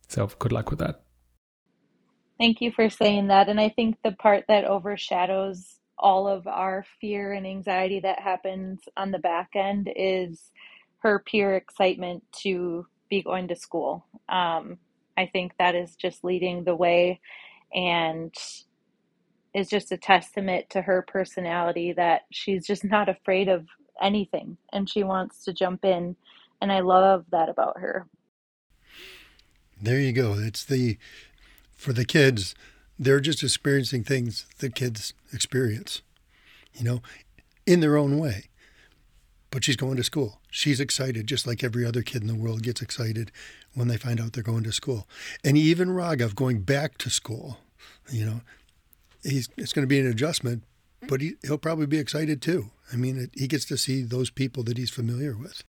So 0.08 0.28
good 0.38 0.52
luck 0.52 0.70
with 0.70 0.78
that. 0.78 1.02
Thank 2.38 2.60
you 2.60 2.72
for 2.72 2.88
saying 2.88 3.28
that. 3.28 3.48
And 3.48 3.60
I 3.60 3.68
think 3.68 3.98
the 4.02 4.12
part 4.12 4.44
that 4.48 4.64
overshadows 4.64 5.78
all 5.98 6.26
of 6.26 6.46
our 6.46 6.86
fear 7.00 7.32
and 7.34 7.46
anxiety 7.46 8.00
that 8.00 8.18
happens 8.20 8.80
on 8.96 9.10
the 9.10 9.18
back 9.18 9.50
end 9.54 9.92
is 9.94 10.50
her 11.00 11.18
pure 11.18 11.54
excitement 11.54 12.24
to 12.40 12.86
be 13.10 13.22
going 13.22 13.48
to 13.48 13.56
school. 13.56 14.06
Um, 14.28 14.78
I 15.16 15.26
think 15.26 15.52
that 15.58 15.74
is 15.74 15.96
just 15.96 16.24
leading 16.24 16.64
the 16.64 16.74
way 16.74 17.20
and 17.74 18.34
is 19.54 19.68
just 19.68 19.92
a 19.92 19.96
testament 19.96 20.68
to 20.70 20.82
her 20.82 21.02
personality 21.02 21.92
that 21.92 22.22
she's 22.30 22.66
just 22.66 22.84
not 22.96 23.08
afraid 23.08 23.48
of 23.48 23.66
anything 24.00 24.56
and 24.72 24.88
she 24.88 25.02
wants 25.02 25.44
to 25.44 25.52
jump 25.52 25.84
in. 25.84 26.16
And 26.60 26.70
I 26.70 26.80
love 26.80 27.24
that 27.30 27.48
about 27.48 27.78
her. 27.80 28.06
There 29.80 29.98
you 29.98 30.12
go. 30.12 30.34
It's 30.34 30.64
the, 30.64 30.98
for 31.74 31.92
the 31.92 32.04
kids, 32.04 32.54
they're 32.98 33.20
just 33.20 33.42
experiencing 33.42 34.04
things 34.04 34.44
the 34.58 34.68
kids 34.68 35.14
experience, 35.32 36.02
you 36.74 36.84
know, 36.84 37.00
in 37.66 37.80
their 37.80 37.96
own 37.96 38.18
way. 38.18 38.44
But 39.50 39.64
she's 39.64 39.76
going 39.76 39.96
to 39.96 40.04
school. 40.04 40.38
She's 40.50 40.80
excited, 40.80 41.26
just 41.26 41.46
like 41.46 41.64
every 41.64 41.84
other 41.86 42.02
kid 42.02 42.20
in 42.20 42.28
the 42.28 42.34
world 42.34 42.62
gets 42.62 42.82
excited 42.82 43.32
when 43.74 43.88
they 43.88 43.96
find 43.96 44.20
out 44.20 44.32
they're 44.32 44.42
going 44.42 44.64
to 44.64 44.72
school. 44.72 45.06
And 45.44 45.56
even 45.56 45.90
Raghav 45.90 46.34
going 46.34 46.62
back 46.62 46.98
to 46.98 47.10
school, 47.10 47.58
you 48.10 48.24
know, 48.24 48.40
he's 49.22 49.48
it's 49.56 49.72
going 49.72 49.84
to 49.84 49.88
be 49.88 50.00
an 50.00 50.06
adjustment, 50.06 50.64
but 51.08 51.20
he, 51.20 51.34
he'll 51.42 51.58
probably 51.58 51.86
be 51.86 51.98
excited 51.98 52.42
too. 52.42 52.70
I 52.92 52.96
mean, 52.96 53.18
it, 53.18 53.30
he 53.34 53.46
gets 53.46 53.64
to 53.66 53.76
see 53.76 54.02
those 54.02 54.30
people 54.30 54.62
that 54.64 54.76
he's 54.76 54.90
familiar 54.90 55.36
with. 55.36 55.62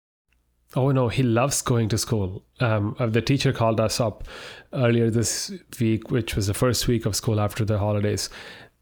Oh 0.75 0.91
no, 0.91 1.07
he 1.09 1.23
loves 1.23 1.61
going 1.63 1.89
to 1.89 1.97
school. 1.97 2.43
Um, 2.59 2.95
uh, 2.99 3.07
the 3.07 3.21
teacher 3.21 3.51
called 3.51 3.79
us 3.79 3.99
up 3.99 4.25
earlier 4.71 5.09
this 5.09 5.51
week, 5.79 6.11
which 6.11 6.35
was 6.35 6.45
the 6.45 6.53
first 6.53 6.87
week 6.87 7.07
of 7.07 7.15
school 7.15 7.39
after 7.39 7.65
the 7.65 7.79
holidays, 7.79 8.29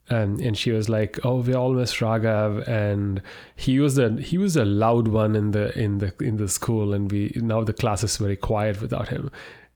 and 0.10 0.40
and 0.40 0.58
she 0.58 0.72
was 0.72 0.90
like, 0.90 1.20
"Oh, 1.24 1.42
we 1.42 1.54
all 1.54 1.74
miss 1.74 1.96
Raghav," 1.96 2.68
and 2.68 3.22
he 3.56 3.80
was 3.80 3.98
a 3.98 4.12
he 4.22 4.38
was 4.38 4.56
a 4.56 4.66
loud 4.66 5.08
one 5.08 5.36
in 5.36 5.52
the 5.52 5.78
in 5.78 5.98
the 6.00 6.14
in 6.22 6.38
the 6.38 6.48
school, 6.48 6.94
and 6.94 7.12
we 7.12 7.32
now 7.36 7.64
the 7.64 7.74
class 7.74 8.04
is 8.04 8.18
very 8.18 8.38
quiet 8.38 8.82
without 8.82 9.10
him. 9.10 9.30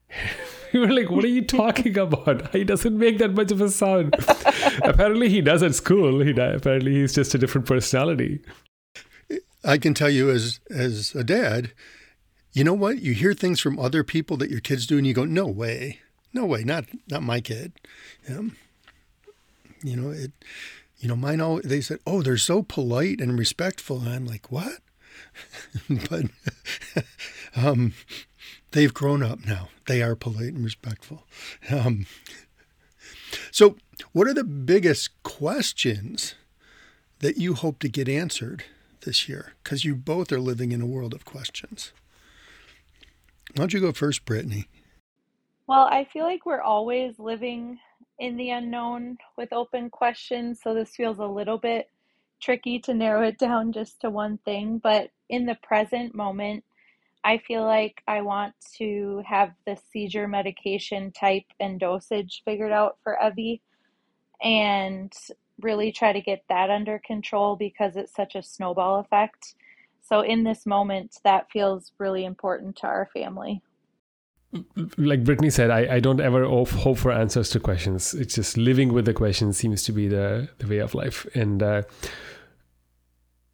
we 0.74 0.80
were 0.80 0.94
like, 0.94 1.10
"What 1.10 1.24
are 1.26 1.30
you 1.30 1.44
talking 1.44 1.98
about? 1.98 2.52
He 2.54 2.64
doesn't 2.64 2.98
make 2.98 3.18
that 3.18 3.34
much 3.34 3.52
of 3.52 3.62
a 3.62 3.70
sound." 3.70 4.16
apparently, 4.84 5.30
he 5.30 5.42
does 5.42 5.64
at 5.64 5.76
school. 5.76 6.22
He 6.22 6.32
apparently 6.32 6.94
he's 6.94 7.14
just 7.14 7.36
a 7.36 7.38
different 7.38 7.68
personality. 7.68 8.42
I 9.64 9.78
can 9.78 9.94
tell 9.94 10.10
you 10.10 10.30
as 10.30 10.60
as 10.70 11.14
a 11.14 11.24
dad, 11.24 11.74
you 12.54 12.64
know 12.64 12.74
what? 12.74 13.02
You 13.02 13.14
hear 13.14 13.34
things 13.34 13.60
from 13.60 13.80
other 13.80 14.04
people 14.04 14.38
that 14.38 14.50
your 14.50 14.62
kids 14.62 14.88
do, 14.88 14.98
and 14.98 15.06
you 15.06 15.14
go, 15.14 15.26
"No 15.26 15.46
way, 15.46 16.00
no 16.34 16.46
way, 16.46 16.64
not 16.64 16.86
not 17.10 17.22
my 17.22 17.42
kid." 17.42 17.74
Yeah. 18.30 18.44
You 19.84 19.96
know 19.96 20.10
it. 20.12 20.32
You 21.00 21.08
know 21.08 21.16
mine. 21.16 21.42
All 21.42 21.62
they 21.64 21.82
said, 21.82 22.00
"Oh, 22.06 22.22
they're 22.22 22.38
so 22.38 22.64
polite 22.64 23.20
and 23.20 23.38
respectful," 23.38 24.02
and 24.02 24.10
I'm 24.10 24.26
like, 24.26 24.52
"What?" 24.52 24.80
but 26.10 26.26
um, 27.56 27.94
they've 28.72 28.94
grown 28.94 29.24
up 29.24 29.46
now. 29.46 29.70
They 29.88 30.02
are 30.02 30.16
polite 30.16 30.54
and 30.54 30.64
respectful. 30.64 31.26
Um, 31.70 32.06
so, 33.52 33.78
what 34.12 34.28
are 34.28 34.34
the 34.34 34.44
biggest 34.44 35.24
questions 35.24 36.36
that 37.20 37.38
you 37.38 37.54
hope 37.54 37.80
to 37.80 37.90
get 37.90 38.10
answered 38.10 38.64
this 39.02 39.28
year? 39.28 39.54
Because 39.64 39.86
you 39.86 39.96
both 39.96 40.32
are 40.32 40.40
living 40.40 40.72
in 40.72 40.82
a 40.82 40.86
world 40.86 41.14
of 41.14 41.26
questions. 41.26 41.92
Why 43.56 43.64
don't 43.64 43.74
you 43.74 43.82
go 43.82 43.92
first, 43.92 44.26
Brittany? 44.26 44.68
Well, 45.68 45.88
I 45.90 46.06
feel 46.06 46.26
like 46.26 46.46
we're 46.46 46.62
always 46.62 47.18
living 47.20 47.80
in 48.22 48.38
the 48.38 48.52
unknown 48.52 49.18
with 49.36 49.52
open 49.52 49.90
questions, 49.90 50.62
so 50.64 50.76
this 50.76 50.96
feels 50.96 51.18
a 51.18 51.26
little 51.26 51.58
bit 51.58 51.90
tricky 52.40 52.78
to 52.80 52.94
narrow 52.94 53.24
it 53.24 53.38
down 53.40 53.74
just 53.74 54.00
to 54.02 54.10
one 54.12 54.38
thing. 54.46 54.78
But 54.78 55.10
in 55.28 55.48
the 55.48 55.58
present 55.64 56.14
moment, 56.14 56.64
I 57.24 57.40
feel 57.40 57.64
like 57.64 58.02
I 58.08 58.22
want 58.22 58.54
to 58.78 59.24
have 59.26 59.54
the 59.66 59.78
seizure 59.92 60.28
medication 60.28 61.12
type 61.12 61.46
and 61.60 61.80
dosage 61.80 62.44
figured 62.46 62.72
out 62.72 62.98
for 63.04 63.18
Evie 63.22 63.62
and 64.42 65.12
really 65.60 65.92
try 65.92 66.14
to 66.14 66.22
get 66.22 66.44
that 66.50 66.70
under 66.70 67.00
control 67.06 67.56
because 67.56 67.96
it's 67.96 68.16
such 68.16 68.36
a 68.36 68.44
snowball 68.44 69.00
effect. 69.00 69.56
So, 70.04 70.22
in 70.22 70.44
this 70.44 70.66
moment, 70.68 71.18
that 71.24 71.52
feels 71.52 71.92
really 71.98 72.26
important 72.26 72.76
to 72.78 72.88
our 72.88 73.10
family. 73.14 73.62
Like 74.98 75.24
Brittany 75.24 75.50
said, 75.50 75.70
I, 75.70 75.96
I 75.96 76.00
don't 76.02 76.20
ever 76.20 76.46
hope 76.46 76.98
for 76.98 77.12
answers 77.12 77.50
to 77.52 77.60
questions. 77.60 78.14
It's 78.14 78.36
just 78.36 78.58
living 78.58 78.92
with 78.92 79.06
the 79.06 79.14
question 79.14 79.54
seems 79.54 79.84
to 79.84 79.94
be 79.94 80.08
the, 80.10 80.50
the 80.58 80.68
way 80.68 80.80
of 80.80 80.94
life. 80.94 81.26
And 81.34 81.64
uh, 81.64 81.84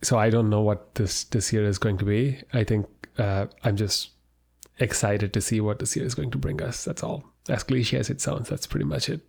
so 0.01 0.17
I 0.17 0.31
don't 0.31 0.49
know 0.49 0.61
what 0.61 0.95
this, 0.95 1.23
this 1.25 1.53
year 1.53 1.65
is 1.65 1.77
going 1.77 1.99
to 1.99 2.05
be. 2.05 2.41
I 2.51 2.63
think 2.63 2.87
uh, 3.19 3.45
I'm 3.63 3.75
just 3.75 4.09
excited 4.79 5.33
to 5.33 5.41
see 5.41 5.61
what 5.61 5.79
this 5.79 5.95
year 5.95 6.05
is 6.05 6.15
going 6.15 6.31
to 6.31 6.37
bring 6.37 6.61
us. 6.63 6.83
That's 6.83 7.03
all. 7.03 7.23
As 7.47 7.63
cliche 7.63 7.97
as 7.97 8.09
it 8.09 8.19
sounds, 8.19 8.49
that's 8.49 8.67
pretty 8.67 8.85
much 8.85 9.09
it. 9.09 9.21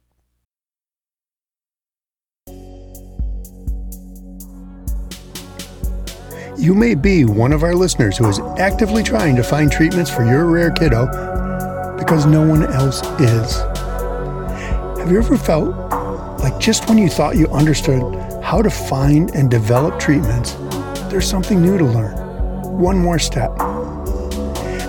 You 6.58 6.75
may 6.75 6.96
be 6.96 7.25
one 7.25 7.52
of 7.52 7.62
our 7.62 7.75
listeners 7.75 8.18
who 8.18 8.28
is 8.28 8.40
actively 8.58 9.04
trying 9.04 9.37
to 9.37 9.44
find 9.44 9.70
treatments 9.70 10.10
for 10.10 10.25
your 10.25 10.46
rare 10.46 10.72
kiddo 10.72 11.38
because 11.99 12.26
no 12.26 12.47
one 12.47 12.64
else 12.64 13.02
is. 13.21 13.59
Have 14.99 15.11
you 15.11 15.19
ever 15.19 15.37
felt 15.37 15.75
like 16.40 16.59
just 16.61 16.88
when 16.88 16.99
you 16.99 17.09
thought 17.09 17.37
you 17.37 17.49
understood 17.49 18.02
how 18.43 18.62
to 18.62 18.71
find 18.71 19.35
and 19.35 19.50
develop 19.50 19.99
treatments, 19.99 20.55
there's 21.11 21.28
something 21.28 21.61
new 21.61 21.78
to 21.78 21.85
learn? 21.85 22.17
One 22.78 22.99
more 22.99 23.19
step. 23.19 23.50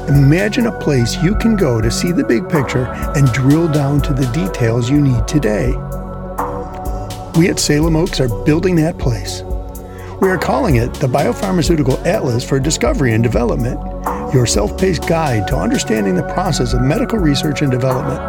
Imagine 0.09 0.67
a 0.67 0.79
place 0.79 1.15
you 1.23 1.35
can 1.35 1.55
go 1.55 1.81
to 1.81 1.91
see 1.91 2.11
the 2.11 2.23
big 2.23 2.49
picture 2.49 2.85
and 3.15 3.31
drill 3.31 3.67
down 3.67 4.01
to 4.01 4.13
the 4.13 4.25
details 4.31 4.89
you 4.89 4.99
need 4.99 5.27
today. 5.27 5.71
We 7.37 7.47
at 7.47 7.59
Salem 7.59 7.95
Oaks 7.95 8.19
are 8.19 8.43
building 8.43 8.75
that 8.77 8.97
place. 8.97 9.43
We 10.19 10.29
are 10.29 10.37
calling 10.37 10.75
it 10.75 10.93
the 10.95 11.07
Biopharmaceutical 11.07 12.05
Atlas 12.05 12.43
for 12.43 12.59
Discovery 12.59 13.13
and 13.13 13.23
Development, 13.23 13.79
your 14.33 14.45
self 14.45 14.77
paced 14.77 15.07
guide 15.07 15.47
to 15.47 15.55
understanding 15.55 16.15
the 16.15 16.27
process 16.33 16.73
of 16.73 16.81
medical 16.81 17.19
research 17.19 17.61
and 17.61 17.71
development. 17.71 18.19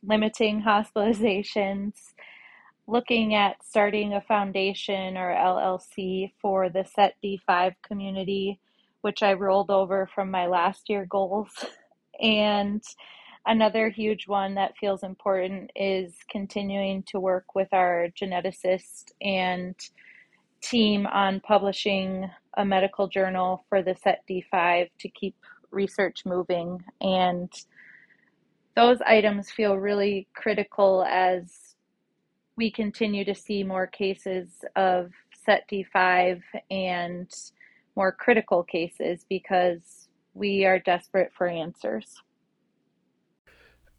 limiting 0.04 0.62
hospitalizations, 0.68 1.94
looking 2.88 3.36
at 3.36 3.64
starting 3.64 4.14
a 4.14 4.22
foundation 4.22 5.16
or 5.16 5.34
LLC 5.34 6.34
for 6.42 6.70
the 6.70 6.84
SET 6.84 7.16
D5 7.24 7.76
community, 7.84 8.60
which 9.02 9.24
I 9.24 9.34
rolled 9.34 9.70
over 9.70 10.10
from 10.14 10.32
my 10.32 10.48
last 10.48 10.90
year 10.90 11.06
goals. 11.06 11.50
And 12.22 12.84
another 13.46 13.88
huge 13.88 14.28
one 14.28 14.56
that 14.56 14.76
feels 14.78 15.04
important 15.04 15.72
is 15.74 16.14
continuing 16.30 17.04
to 17.04 17.20
work 17.22 17.56
with 17.56 17.70
our 17.72 18.10
geneticist 18.10 19.14
and 19.22 19.74
team 20.62 21.08
on 21.08 21.40
publishing 21.42 22.30
a 22.58 22.66
medical 22.66 23.08
journal 23.08 23.66
for 23.70 23.82
the 23.82 23.96
SET 23.96 24.24
D5 24.30 24.90
to 25.00 25.10
keep 25.10 25.36
research 25.72 26.26
moving. 26.26 26.84
And 27.02 27.52
those 28.76 29.00
items 29.06 29.52
feel 29.52 29.76
really 29.76 30.28
critical 30.34 31.06
as 31.08 31.76
we 32.56 32.70
continue 32.72 33.24
to 33.26 33.36
see 33.36 33.64
more 33.64 33.88
cases 33.88 34.66
of 34.76 35.12
SET 35.34 35.64
D5 35.72 36.42
and 36.70 37.32
more 37.96 38.12
critical 38.12 38.64
cases 38.64 39.26
because 39.30 40.10
we 40.34 40.66
are 40.66 40.80
desperate 40.80 41.32
for 41.38 41.48
answers. 41.48 42.22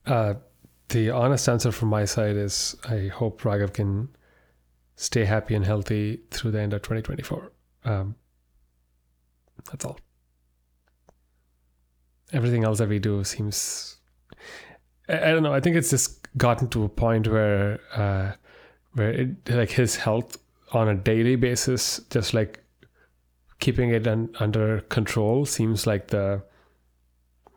Uh, 0.06 0.34
the 0.88 1.10
honest 1.10 1.48
answer 1.48 1.72
from 1.72 1.88
my 1.88 2.04
side 2.04 2.36
is 2.36 2.76
I 2.88 3.08
hope 3.08 3.42
Raghav 3.42 3.72
can 3.72 4.08
stay 5.00 5.24
happy 5.24 5.54
and 5.54 5.64
healthy 5.64 6.20
through 6.30 6.50
the 6.50 6.60
end 6.60 6.74
of 6.74 6.82
2024. 6.82 7.50
Um, 7.86 8.16
that's 9.70 9.86
all. 9.86 9.98
Everything 12.34 12.64
else 12.64 12.78
that 12.78 12.88
we 12.90 12.98
do 12.98 13.24
seems. 13.24 13.96
I, 15.08 15.14
I 15.14 15.30
don't 15.32 15.42
know. 15.42 15.54
I 15.54 15.60
think 15.60 15.76
it's 15.76 15.88
just 15.88 16.28
gotten 16.36 16.68
to 16.68 16.84
a 16.84 16.88
point 16.90 17.28
where, 17.28 17.80
uh, 17.94 18.32
where 18.92 19.10
it, 19.10 19.50
like 19.50 19.70
his 19.70 19.96
health 19.96 20.36
on 20.72 20.88
a 20.88 20.94
daily 20.94 21.34
basis, 21.36 22.00
just 22.10 22.34
like 22.34 22.62
keeping 23.58 23.90
it 23.90 24.06
un, 24.06 24.28
under 24.38 24.82
control, 24.82 25.46
seems 25.46 25.86
like 25.86 26.08
the 26.08 26.42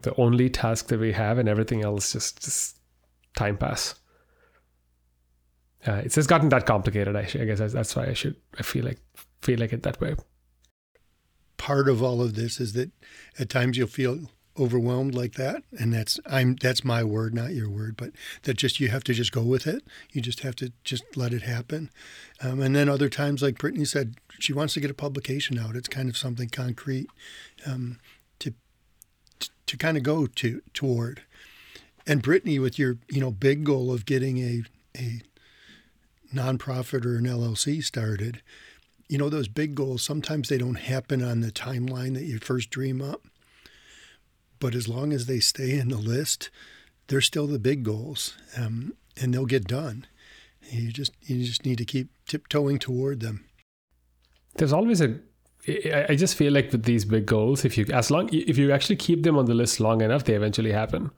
the 0.03 0.15
only 0.15 0.50
task 0.50 0.88
that 0.88 1.00
we 1.00 1.12
have, 1.12 1.38
and 1.38 1.50
everything 1.50 1.83
else 1.83 2.13
just 2.13 2.41
just 2.41 2.79
time 3.35 3.57
pass. 3.57 3.95
Uh, 5.85 6.01
it's 6.05 6.15
just 6.15 6.29
gotten 6.29 6.49
that 6.49 6.65
complicated. 6.65 7.15
I, 7.15 7.21
I 7.21 7.45
guess 7.45 7.59
that's 7.73 7.95
why 7.95 8.05
I 8.07 8.13
should. 8.13 8.35
I 8.57 8.63
feel 8.63 8.85
like 8.85 8.99
feel 9.41 9.59
like 9.59 9.73
it 9.73 9.83
that 9.83 9.99
way 9.99 10.15
part 11.63 11.87
of 11.87 12.03
all 12.03 12.21
of 12.21 12.35
this 12.35 12.59
is 12.59 12.73
that 12.73 12.91
at 13.39 13.49
times 13.49 13.77
you'll 13.77 13.87
feel 13.87 14.19
overwhelmed 14.59 15.15
like 15.15 15.35
that 15.35 15.63
and 15.79 15.93
that's 15.93 16.19
i'm 16.25 16.55
that's 16.57 16.83
my 16.83 17.01
word 17.01 17.33
not 17.33 17.53
your 17.53 17.69
word 17.69 17.95
but 17.95 18.11
that 18.41 18.55
just 18.55 18.81
you 18.81 18.89
have 18.89 19.03
to 19.03 19.13
just 19.13 19.31
go 19.31 19.41
with 19.41 19.65
it 19.65 19.81
you 20.11 20.21
just 20.21 20.41
have 20.41 20.57
to 20.57 20.73
just 20.83 21.05
let 21.15 21.31
it 21.31 21.43
happen 21.43 21.89
um, 22.41 22.61
and 22.61 22.75
then 22.75 22.89
other 22.89 23.07
times 23.07 23.41
like 23.41 23.57
brittany 23.57 23.85
said 23.85 24.15
she 24.39 24.51
wants 24.51 24.73
to 24.73 24.81
get 24.81 24.91
a 24.91 24.93
publication 24.93 25.57
out 25.57 25.77
it's 25.77 25.87
kind 25.87 26.09
of 26.09 26.17
something 26.17 26.49
concrete 26.49 27.07
um, 27.65 27.97
to, 28.39 28.53
to 29.39 29.49
to 29.65 29.77
kind 29.77 29.95
of 29.95 30.03
go 30.03 30.27
to 30.27 30.61
toward 30.73 31.21
and 32.05 32.21
brittany 32.21 32.59
with 32.59 32.77
your 32.77 32.97
you 33.09 33.21
know 33.21 33.31
big 33.31 33.63
goal 33.63 33.89
of 33.89 34.05
getting 34.05 34.37
a 34.37 34.63
a 34.97 35.21
nonprofit 36.33 37.05
or 37.05 37.17
an 37.17 37.25
llc 37.25 37.83
started 37.83 38.41
you 39.13 39.17
know, 39.17 39.29
those 39.29 39.48
big 39.48 39.75
goals, 39.75 40.01
sometimes 40.01 40.50
they 40.50 40.57
don't 40.57 40.75
happen 40.75 41.22
on 41.22 41.41
the 41.41 41.51
timeline 41.51 42.15
that 42.15 42.24
you 42.24 42.39
first 42.39 42.69
dream 42.69 43.01
up. 43.01 43.27
But 44.59 44.75
as 44.75 44.87
long 44.87 45.11
as 45.11 45.25
they 45.25 45.39
stay 45.39 45.77
in 45.77 45.89
the 45.89 45.98
list, 45.98 46.50
they're 47.07 47.22
still 47.22 47.48
the 47.48 47.59
big 47.59 47.83
goals, 47.83 48.35
um, 48.57 48.93
and 49.22 49.33
they'll 49.33 49.46
get 49.46 49.67
done. 49.67 50.07
You 50.69 50.91
just 50.91 51.11
you 51.22 51.43
just 51.43 51.65
need 51.65 51.77
to 51.77 51.85
keep 51.85 52.09
tiptoeing 52.27 52.79
toward 52.79 53.19
them. 53.19 53.46
There's 54.55 54.74
always 54.74 55.01
a. 55.01 55.19
I 56.09 56.15
just 56.15 56.35
feel 56.35 56.51
like 56.51 56.72
with 56.72 56.83
these 56.83 57.05
big 57.05 57.25
goals, 57.25 57.65
if 57.65 57.77
you 57.77 57.85
as 57.93 58.09
long 58.09 58.29
if 58.31 58.57
you 58.57 58.72
actually 58.72 58.96
keep 58.96 59.24
them 59.24 59.37
on 59.37 59.46
the 59.46 59.53
list 59.53 59.79
long 59.79 60.01
enough, 60.01 60.24
they 60.24 60.33
eventually 60.33 60.72
happen. 60.72 61.11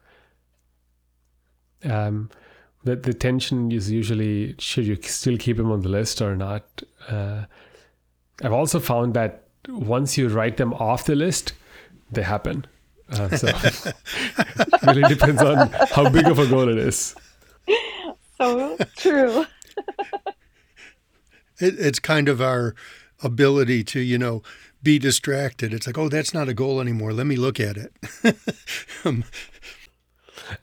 Um, 1.83 2.29
the 2.85 2.95
the 2.95 3.13
tension 3.13 3.71
is 3.71 3.91
usually 3.91 4.55
should 4.59 4.85
you 4.85 4.97
still 5.01 5.37
keep 5.37 5.57
them 5.57 5.71
on 5.71 5.81
the 5.81 5.89
list 5.89 6.21
or 6.21 6.35
not. 6.35 6.83
Uh, 7.09 7.45
I've 8.41 8.53
also 8.53 8.79
found 8.79 9.13
that 9.15 9.43
once 9.67 10.17
you 10.17 10.27
write 10.29 10.57
them 10.57 10.73
off 10.73 11.05
the 11.05 11.15
list, 11.15 11.53
they 12.11 12.21
happen. 12.21 12.65
Uh, 13.11 13.35
so 13.35 13.47
it 13.63 14.83
really 14.83 15.03
depends 15.03 15.41
on 15.41 15.69
how 15.91 16.09
big 16.09 16.27
of 16.27 16.39
a 16.39 16.47
goal 16.47 16.69
it 16.69 16.77
is. 16.77 17.15
So 18.37 18.77
true. 18.97 19.45
it, 21.59 21.75
it's 21.79 21.99
kind 21.99 22.27
of 22.27 22.41
our 22.41 22.75
ability 23.23 23.83
to, 23.85 23.99
you 23.99 24.17
know, 24.17 24.43
be 24.83 24.99
distracted. 24.99 25.73
It's 25.73 25.87
like, 25.87 25.97
oh, 25.97 26.09
that's 26.09 26.33
not 26.33 26.49
a 26.49 26.53
goal 26.53 26.81
anymore. 26.81 27.13
Let 27.13 27.27
me 27.27 27.35
look 27.35 27.59
at 27.59 27.77
it. 27.77 27.93
um, 29.05 29.23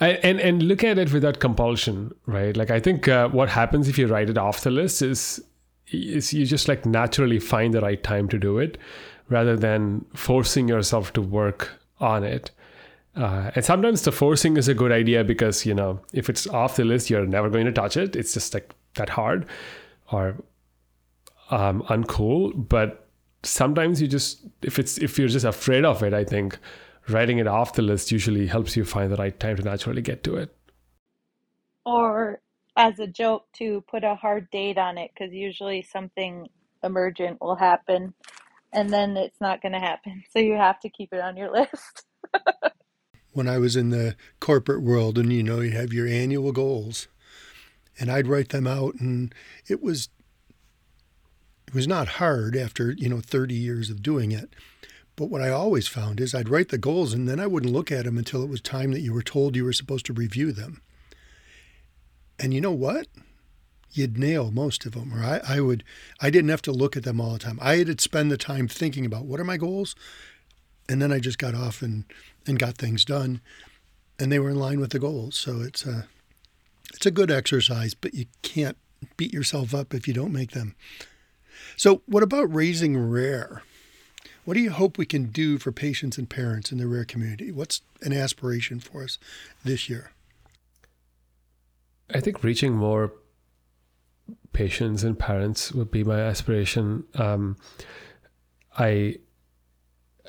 and 0.00 0.40
and 0.40 0.62
look 0.62 0.84
at 0.84 0.98
it 0.98 1.12
without 1.12 1.40
compulsion, 1.40 2.14
right? 2.26 2.56
Like 2.56 2.70
I 2.70 2.80
think 2.80 3.08
uh, 3.08 3.28
what 3.28 3.48
happens 3.48 3.88
if 3.88 3.98
you 3.98 4.06
write 4.06 4.30
it 4.30 4.38
off 4.38 4.62
the 4.62 4.70
list 4.70 5.02
is 5.02 5.42
is 5.90 6.32
you 6.32 6.46
just 6.46 6.68
like 6.68 6.86
naturally 6.86 7.38
find 7.38 7.74
the 7.74 7.80
right 7.80 8.02
time 8.02 8.28
to 8.28 8.38
do 8.38 8.58
it 8.58 8.78
rather 9.28 9.56
than 9.56 10.04
forcing 10.14 10.68
yourself 10.68 11.12
to 11.14 11.22
work 11.22 11.70
on 12.00 12.24
it. 12.24 12.50
Uh, 13.14 13.50
and 13.54 13.64
sometimes 13.64 14.02
the 14.02 14.12
forcing 14.12 14.56
is 14.56 14.68
a 14.68 14.74
good 14.74 14.90
idea 14.92 15.22
because, 15.22 15.66
you 15.66 15.74
know, 15.74 16.00
if 16.12 16.30
it's 16.30 16.46
off 16.46 16.76
the 16.76 16.84
list, 16.84 17.10
you're 17.10 17.26
never 17.26 17.50
going 17.50 17.66
to 17.66 17.72
touch 17.72 17.96
it. 17.96 18.16
It's 18.16 18.32
just 18.32 18.54
like 18.54 18.74
that 18.94 19.10
hard 19.10 19.46
or 20.10 20.36
um, 21.50 21.82
uncool. 21.82 22.52
But 22.68 23.06
sometimes 23.42 24.00
you 24.00 24.08
just, 24.08 24.40
if 24.62 24.78
it's, 24.78 24.98
if 24.98 25.18
you're 25.18 25.28
just 25.28 25.44
afraid 25.44 25.84
of 25.84 26.02
it, 26.02 26.14
I 26.14 26.24
think 26.24 26.58
writing 27.08 27.38
it 27.38 27.46
off 27.46 27.74
the 27.74 27.82
list 27.82 28.12
usually 28.12 28.46
helps 28.46 28.76
you 28.76 28.84
find 28.84 29.10
the 29.10 29.16
right 29.16 29.38
time 29.38 29.56
to 29.56 29.62
naturally 29.62 30.02
get 30.02 30.22
to 30.24 30.36
it. 30.36 30.54
Or 31.84 32.40
as 32.76 32.98
a 32.98 33.06
joke 33.06 33.46
to 33.54 33.82
put 33.90 34.04
a 34.04 34.14
hard 34.14 34.50
date 34.50 34.78
on 34.78 34.98
it 34.98 35.10
because 35.12 35.32
usually 35.32 35.82
something 35.82 36.48
emergent 36.82 37.40
will 37.40 37.56
happen 37.56 38.14
and 38.72 38.90
then 38.90 39.16
it's 39.16 39.40
not 39.40 39.60
going 39.60 39.72
to 39.72 39.78
happen. 39.78 40.22
So 40.32 40.38
you 40.38 40.54
have 40.54 40.80
to 40.80 40.88
keep 40.88 41.12
it 41.12 41.20
on 41.20 41.36
your 41.36 41.50
list. 41.50 42.06
when 43.32 43.48
I 43.48 43.58
was 43.58 43.76
in 43.76 43.90
the 43.90 44.16
corporate 44.40 44.82
world 44.82 45.18
and 45.18 45.32
you 45.32 45.42
know 45.42 45.60
you 45.60 45.72
have 45.72 45.92
your 45.92 46.06
annual 46.06 46.52
goals 46.52 47.08
and 47.98 48.10
I'd 48.10 48.26
write 48.26 48.50
them 48.50 48.66
out 48.66 48.94
and 49.00 49.34
it 49.68 49.82
was 49.82 50.08
it 51.72 51.74
was 51.74 51.88
not 51.88 52.08
hard 52.08 52.54
after, 52.54 52.92
you 52.92 53.08
know, 53.08 53.20
30 53.20 53.54
years 53.54 53.88
of 53.88 54.02
doing 54.02 54.30
it. 54.30 54.54
But 55.16 55.27
what 55.27 55.42
I 55.42 55.51
always 55.51 55.88
found 55.88 56.20
is 56.20 56.35
I'd 56.35 56.48
write 56.48 56.70
the 56.70 56.79
goals 56.79 57.12
and 57.12 57.29
then 57.29 57.38
I 57.38 57.46
wouldn't 57.46 57.72
look 57.72 57.92
at 57.92 58.05
them 58.05 58.16
until 58.16 58.42
it 58.42 58.48
was 58.48 58.61
time 58.61 58.92
that 58.92 59.01
you 59.01 59.12
were 59.12 59.22
told 59.22 59.55
you 59.55 59.64
were 59.64 59.72
supposed 59.72 60.07
to 60.07 60.12
review 60.12 60.53
them. 60.53 60.81
And 62.38 62.55
you 62.55 62.61
know 62.61 62.72
what? 62.72 63.09
You'd 63.92 64.18
nail 64.18 64.51
most 64.51 64.87
of 64.87 64.92
them. 64.92 65.12
Or 65.12 65.22
I, 65.22 65.40
I 65.46 65.61
would, 65.61 65.85
I 66.20 66.31
didn't 66.31 66.48
have 66.48 66.62
to 66.62 66.72
look 66.72 66.96
at 66.96 67.05
them 67.05 67.20
all 67.20 67.35
the 67.35 67.38
time. 67.38 67.59
I 67.61 67.77
had 67.77 67.87
to 67.87 68.03
spend 68.03 68.31
the 68.31 68.38
time 68.38 68.68
thinking 68.68 69.05
about 69.05 69.27
what 69.27 69.38
are 69.38 69.44
my 69.44 69.59
goals, 69.59 69.94
and 70.88 71.01
then 71.01 71.12
I 71.12 71.18
just 71.18 71.38
got 71.38 71.55
off 71.55 71.83
and 71.83 72.05
and 72.46 72.59
got 72.59 72.77
things 72.77 73.05
done, 73.05 73.40
and 74.18 74.33
they 74.33 74.38
were 74.38 74.51
in 74.51 74.59
line 74.59 74.81
with 74.81 74.90
the 74.90 74.98
goals. 74.98 75.37
So 75.37 75.61
it's 75.61 75.87
a, 75.87 76.09
it's 76.92 77.07
a 77.07 77.11
good 77.11 77.31
exercise, 77.31 77.94
but 77.94 78.14
you 78.14 78.27
can't 78.42 78.77
beat 79.16 79.33
yourself 79.33 79.75
up 79.75 79.94
if 79.94 80.09
you 80.09 80.14
don't 80.14 80.33
make 80.33 80.53
them. 80.53 80.75
So 81.77 82.03
what 82.07 82.22
about 82.22 82.53
raising 82.53 82.96
rare? 82.96 83.62
What 84.44 84.55
do 84.55 84.61
you 84.61 84.70
hope 84.70 84.98
we 84.98 85.07
can 85.07 85.26
do 85.26 85.59
for 85.59 85.70
patients 85.70 86.18
and 86.18 86.28
parents 86.28 86.72
in 86.72 86.78
the 86.78 86.88
rare 86.88 87.05
community? 87.05 87.52
What's 87.52 87.83
an 88.02 88.12
aspiration 88.12 88.81
for 88.81 89.05
us 89.05 89.18
this 89.64 89.88
year? 89.88 90.11
I 92.12 92.20
think 92.20 92.42
reaching 92.42 92.72
more 92.72 93.12
patients 94.52 95.05
and 95.05 95.18
parents 95.18 95.72
would 95.72 95.90
be 95.90 96.02
my 96.02 96.20
aspiration. 96.20 97.05
Um, 97.14 97.57
I, 98.76 99.16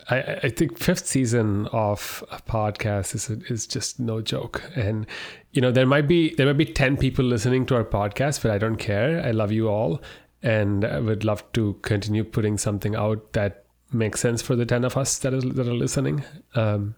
I, 0.09 0.39
I 0.43 0.49
think 0.49 0.77
fifth 0.77 1.07
season 1.07 1.67
of 1.67 2.23
a 2.31 2.37
podcast 2.37 3.15
is 3.15 3.29
is 3.49 3.65
just 3.67 3.99
no 3.99 4.21
joke, 4.21 4.63
and 4.75 5.07
you 5.51 5.61
know 5.61 5.71
there 5.71 5.85
might 5.85 6.07
be 6.07 6.35
there 6.35 6.45
might 6.45 6.57
be 6.57 6.65
ten 6.65 6.97
people 6.97 7.25
listening 7.25 7.65
to 7.67 7.75
our 7.75 7.85
podcast, 7.85 8.41
but 8.43 8.51
I 8.51 8.57
don't 8.57 8.77
care. 8.77 9.25
I 9.25 9.31
love 9.31 9.51
you 9.51 9.69
all, 9.69 10.01
and 10.41 10.83
I 10.83 10.99
would 10.99 11.23
love 11.23 11.49
to 11.53 11.73
continue 11.81 12.23
putting 12.23 12.57
something 12.57 12.95
out 12.95 13.33
that 13.33 13.62
makes 13.93 14.19
sense 14.19 14.41
for 14.41 14.55
the 14.55 14.65
ten 14.65 14.83
of 14.83 14.97
us 14.97 15.19
that 15.19 15.33
is 15.33 15.43
that 15.43 15.67
are 15.67 15.73
listening. 15.73 16.23
Um, 16.55 16.95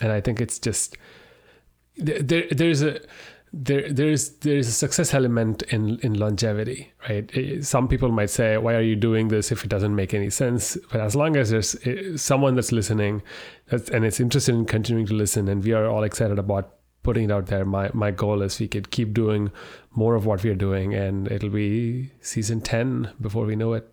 and 0.00 0.12
I 0.12 0.20
think 0.20 0.40
it's 0.40 0.58
just 0.58 0.96
there. 1.96 2.46
There's 2.50 2.82
a 2.82 3.00
there 3.52 3.90
there's 3.90 4.30
there's 4.40 4.68
a 4.68 4.72
success 4.72 5.14
element 5.14 5.62
in 5.64 5.98
in 6.00 6.14
longevity 6.14 6.92
right 7.08 7.30
some 7.64 7.88
people 7.88 8.10
might 8.10 8.28
say 8.28 8.58
why 8.58 8.74
are 8.74 8.82
you 8.82 8.96
doing 8.96 9.28
this 9.28 9.50
if 9.50 9.64
it 9.64 9.70
doesn't 9.70 9.94
make 9.94 10.12
any 10.12 10.28
sense 10.28 10.76
but 10.90 11.00
as 11.00 11.16
long 11.16 11.36
as 11.36 11.50
there's 11.50 11.74
eh, 11.86 12.16
someone 12.16 12.54
that's 12.54 12.72
listening 12.72 13.22
that's, 13.70 13.88
and 13.88 14.04
it's 14.04 14.20
interested 14.20 14.54
in 14.54 14.66
continuing 14.66 15.06
to 15.06 15.14
listen 15.14 15.48
and 15.48 15.64
we 15.64 15.72
are 15.72 15.86
all 15.86 16.02
excited 16.02 16.38
about 16.38 16.74
putting 17.02 17.24
it 17.24 17.32
out 17.32 17.46
there 17.46 17.64
my 17.64 17.88
my 17.94 18.10
goal 18.10 18.42
is 18.42 18.58
we 18.58 18.68
could 18.68 18.90
keep 18.90 19.14
doing 19.14 19.50
more 19.92 20.16
of 20.16 20.26
what 20.26 20.42
we're 20.42 20.54
doing 20.54 20.92
and 20.92 21.30
it'll 21.30 21.48
be 21.48 22.10
season 22.20 22.60
10 22.60 23.12
before 23.20 23.46
we 23.46 23.56
know 23.56 23.72
it 23.72 23.88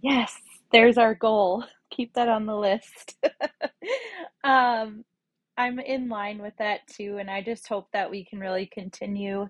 yes 0.00 0.40
there's 0.72 0.98
our 0.98 1.14
goal. 1.14 1.64
Keep 1.90 2.14
that 2.14 2.28
on 2.28 2.46
the 2.46 2.56
list. 2.56 3.16
Um 4.44 5.04
I'm 5.58 5.78
in 5.80 6.08
line 6.08 6.42
with 6.42 6.54
that 6.58 6.86
too, 6.88 7.18
and 7.18 7.30
I 7.30 7.42
just 7.42 7.68
hope 7.68 7.88
that 7.92 8.10
we 8.10 8.24
can 8.24 8.40
really 8.40 8.66
continue 8.66 9.48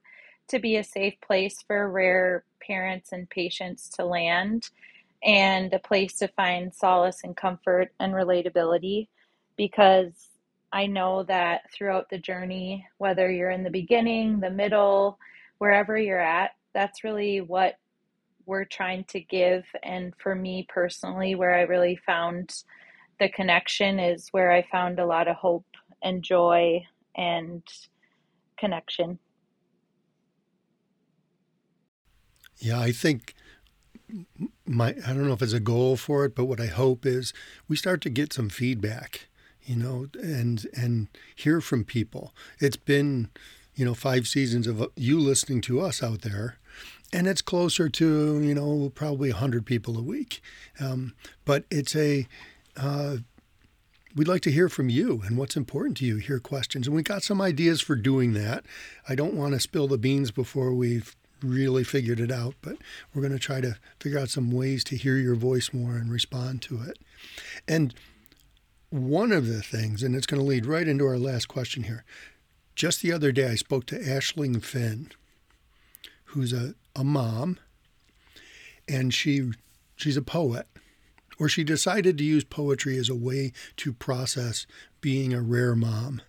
to 0.48 0.58
be 0.58 0.76
a 0.76 0.84
safe 0.84 1.14
place 1.26 1.62
for 1.66 1.90
rare 1.90 2.44
parents 2.66 3.12
and 3.12 3.30
patients 3.30 3.88
to 3.90 4.04
land 4.04 4.70
and 5.24 5.72
a 5.74 5.80
place 5.80 6.18
to 6.18 6.28
find 6.28 6.74
solace 6.74 7.22
and 7.24 7.36
comfort 7.36 7.92
and 8.00 8.14
relatability 8.14 9.08
because 9.56 10.30
I 10.72 10.86
know 10.86 11.24
that 11.24 11.62
throughout 11.72 12.10
the 12.10 12.18
journey, 12.18 12.86
whether 12.98 13.30
you're 13.30 13.50
in 13.50 13.64
the 13.64 13.70
beginning, 13.70 14.40
the 14.40 14.50
middle, 14.50 15.18
wherever 15.58 15.98
you're 15.98 16.20
at, 16.20 16.52
that's 16.74 17.04
really 17.04 17.42
what 17.42 17.76
we're 18.46 18.64
trying 18.64 19.04
to 19.04 19.20
give. 19.20 19.64
And 19.82 20.14
for 20.18 20.34
me 20.34 20.66
personally, 20.68 21.34
where 21.34 21.54
I 21.54 21.62
really 21.62 21.96
found 22.06 22.54
the 23.18 23.28
connection 23.28 23.98
is 23.98 24.28
where 24.30 24.50
I 24.50 24.66
found 24.70 24.98
a 24.98 25.06
lot 25.06 25.28
of 25.28 25.36
hope 25.36 25.66
and 26.02 26.22
joy 26.22 26.84
and 27.16 27.62
connection. 28.58 29.18
Yeah, 32.58 32.80
I 32.80 32.92
think 32.92 33.34
my 34.66 34.88
I 35.06 35.12
don't 35.12 35.26
know 35.26 35.32
if 35.32 35.42
it's 35.42 35.52
a 35.52 35.60
goal 35.60 35.96
for 35.96 36.24
it, 36.24 36.34
but 36.34 36.44
what 36.44 36.60
I 36.60 36.66
hope 36.66 37.06
is 37.06 37.32
we 37.68 37.76
start 37.76 38.00
to 38.02 38.10
get 38.10 38.32
some 38.32 38.48
feedback, 38.48 39.28
you 39.62 39.76
know, 39.76 40.06
and 40.22 40.66
and 40.76 41.08
hear 41.34 41.60
from 41.60 41.84
people. 41.84 42.34
It's 42.60 42.76
been, 42.76 43.30
you 43.74 43.84
know, 43.84 43.94
five 43.94 44.26
seasons 44.26 44.66
of 44.66 44.90
you 44.96 45.18
listening 45.18 45.60
to 45.62 45.80
us 45.80 46.02
out 46.02 46.22
there, 46.22 46.56
and 47.12 47.26
it's 47.26 47.42
closer 47.42 47.88
to 47.88 48.40
you 48.40 48.54
know 48.54 48.90
probably 48.94 49.30
hundred 49.30 49.66
people 49.66 49.98
a 49.98 50.02
week, 50.02 50.42
um, 50.80 51.14
but 51.44 51.64
it's 51.70 51.96
a 51.96 52.26
uh, 52.76 53.18
we'd 54.14 54.28
like 54.28 54.42
to 54.42 54.52
hear 54.52 54.68
from 54.68 54.88
you 54.88 55.22
and 55.26 55.36
what's 55.36 55.56
important 55.56 55.96
to 55.98 56.04
you, 56.04 56.16
hear 56.16 56.38
questions. 56.38 56.86
And 56.86 56.94
we 56.94 57.02
got 57.02 57.22
some 57.22 57.40
ideas 57.40 57.80
for 57.80 57.96
doing 57.96 58.32
that. 58.34 58.64
I 59.08 59.14
don't 59.14 59.34
want 59.34 59.54
to 59.54 59.60
spill 59.60 59.88
the 59.88 59.98
beans 59.98 60.30
before 60.30 60.74
we've 60.74 61.16
really 61.42 61.84
figured 61.84 62.20
it 62.20 62.30
out, 62.30 62.54
but 62.62 62.76
we're 63.12 63.22
going 63.22 63.32
to 63.32 63.38
try 63.38 63.60
to 63.60 63.76
figure 64.00 64.18
out 64.18 64.30
some 64.30 64.50
ways 64.50 64.84
to 64.84 64.96
hear 64.96 65.16
your 65.16 65.34
voice 65.34 65.72
more 65.72 65.96
and 65.96 66.10
respond 66.10 66.62
to 66.62 66.80
it. 66.82 66.98
And 67.66 67.94
one 68.90 69.32
of 69.32 69.48
the 69.48 69.62
things, 69.62 70.02
and 70.02 70.14
it's 70.14 70.26
going 70.26 70.40
to 70.40 70.46
lead 70.46 70.66
right 70.66 70.86
into 70.86 71.06
our 71.06 71.18
last 71.18 71.48
question 71.48 71.84
here. 71.84 72.04
Just 72.74 73.02
the 73.02 73.12
other 73.12 73.32
day, 73.32 73.48
I 73.48 73.54
spoke 73.54 73.86
to 73.86 73.98
Ashling 73.98 74.62
Finn, 74.62 75.10
who's 76.26 76.52
a, 76.52 76.74
a 76.96 77.04
mom, 77.04 77.58
and 78.88 79.12
she 79.12 79.52
she's 79.96 80.16
a 80.16 80.22
poet 80.22 80.66
or 81.38 81.48
she 81.48 81.64
decided 81.64 82.18
to 82.18 82.24
use 82.24 82.44
poetry 82.44 82.96
as 82.96 83.08
a 83.08 83.14
way 83.14 83.52
to 83.76 83.92
process 83.92 84.66
being 85.00 85.32
a 85.32 85.42
rare 85.42 85.74
mom. 85.74 86.22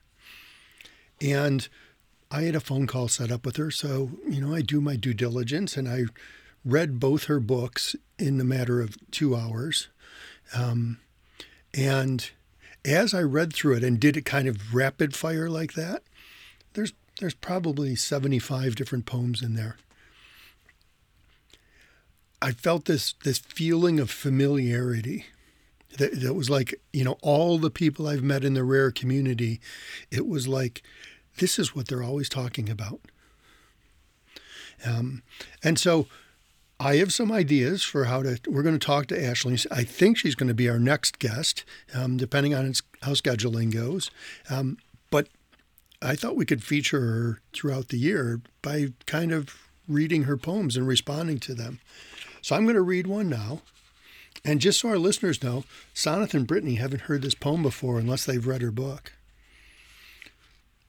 And 1.21 1.67
I 2.31 2.43
had 2.43 2.55
a 2.55 2.59
phone 2.59 2.87
call 2.87 3.07
set 3.07 3.31
up 3.31 3.45
with 3.45 3.57
her, 3.57 3.69
so 3.69 4.11
you 4.27 4.41
know 4.41 4.55
I 4.55 4.61
do 4.61 4.81
my 4.81 4.95
due 4.95 5.13
diligence, 5.13 5.77
and 5.77 5.87
I 5.87 6.05
read 6.65 6.99
both 6.99 7.25
her 7.25 7.39
books 7.39 7.95
in 8.17 8.37
the 8.37 8.43
matter 8.43 8.81
of 8.81 8.97
two 9.11 9.35
hours. 9.35 9.89
Um, 10.55 10.99
and 11.73 12.29
as 12.83 13.13
I 13.13 13.21
read 13.21 13.53
through 13.53 13.75
it 13.77 13.83
and 13.83 13.99
did 13.99 14.17
it 14.17 14.25
kind 14.25 14.47
of 14.47 14.73
rapid 14.73 15.15
fire 15.15 15.49
like 15.49 15.73
that, 15.73 16.03
there's 16.73 16.93
there's 17.19 17.33
probably 17.33 17.95
75 17.95 18.75
different 18.75 19.05
poems 19.05 19.41
in 19.41 19.53
there. 19.53 19.77
I 22.41 22.51
felt 22.51 22.85
this 22.85 23.13
this 23.23 23.37
feeling 23.37 23.99
of 23.99 24.09
familiarity. 24.11 25.25
That, 25.97 26.21
that 26.21 26.33
was 26.33 26.49
like 26.49 26.73
you 26.91 27.03
know 27.03 27.17
all 27.21 27.57
the 27.57 27.69
people 27.69 28.07
I've 28.07 28.23
met 28.23 28.43
in 28.43 28.53
the 28.53 28.63
rare 28.63 28.91
community. 28.91 29.61
It 30.11 30.27
was 30.27 30.47
like 30.47 30.81
this 31.37 31.57
is 31.57 31.75
what 31.75 31.87
they're 31.87 32.03
always 32.03 32.29
talking 32.29 32.69
about. 32.69 32.99
Um, 34.85 35.23
and 35.63 35.79
so 35.79 36.07
I 36.79 36.97
have 36.97 37.13
some 37.13 37.31
ideas 37.31 37.83
for 37.83 38.05
how 38.05 38.23
to. 38.23 38.39
We're 38.47 38.63
going 38.63 38.77
to 38.77 38.85
talk 38.85 39.07
to 39.07 39.23
Ashley. 39.23 39.57
I 39.71 39.83
think 39.83 40.17
she's 40.17 40.35
going 40.35 40.49
to 40.49 40.53
be 40.53 40.69
our 40.69 40.79
next 40.79 41.19
guest, 41.19 41.63
um, 41.93 42.17
depending 42.17 42.53
on 42.53 42.73
how 43.01 43.11
scheduling 43.11 43.71
goes. 43.71 44.11
Um, 44.49 44.77
I 46.03 46.15
thought 46.15 46.35
we 46.35 46.45
could 46.45 46.63
feature 46.63 46.99
her 46.99 47.39
throughout 47.53 47.87
the 47.87 47.97
year 47.97 48.41
by 48.61 48.89
kind 49.05 49.31
of 49.31 49.55
reading 49.87 50.23
her 50.23 50.37
poems 50.37 50.75
and 50.75 50.87
responding 50.87 51.39
to 51.39 51.53
them. 51.53 51.79
So 52.41 52.55
I'm 52.55 52.63
going 52.63 52.75
to 52.75 52.81
read 52.81 53.07
one 53.07 53.29
now. 53.29 53.61
And 54.43 54.59
just 54.59 54.81
so 54.81 54.89
our 54.89 54.97
listeners 54.97 55.41
know, 55.41 55.63
Sanath 55.95 56.33
and 56.33 56.45
Brittany 56.45 56.75
haven't 56.75 57.03
heard 57.03 57.21
this 57.21 57.35
poem 57.35 57.63
before 57.63 57.99
unless 57.99 58.25
they've 58.25 58.45
read 58.45 58.61
her 58.61 58.71
book. 58.71 59.13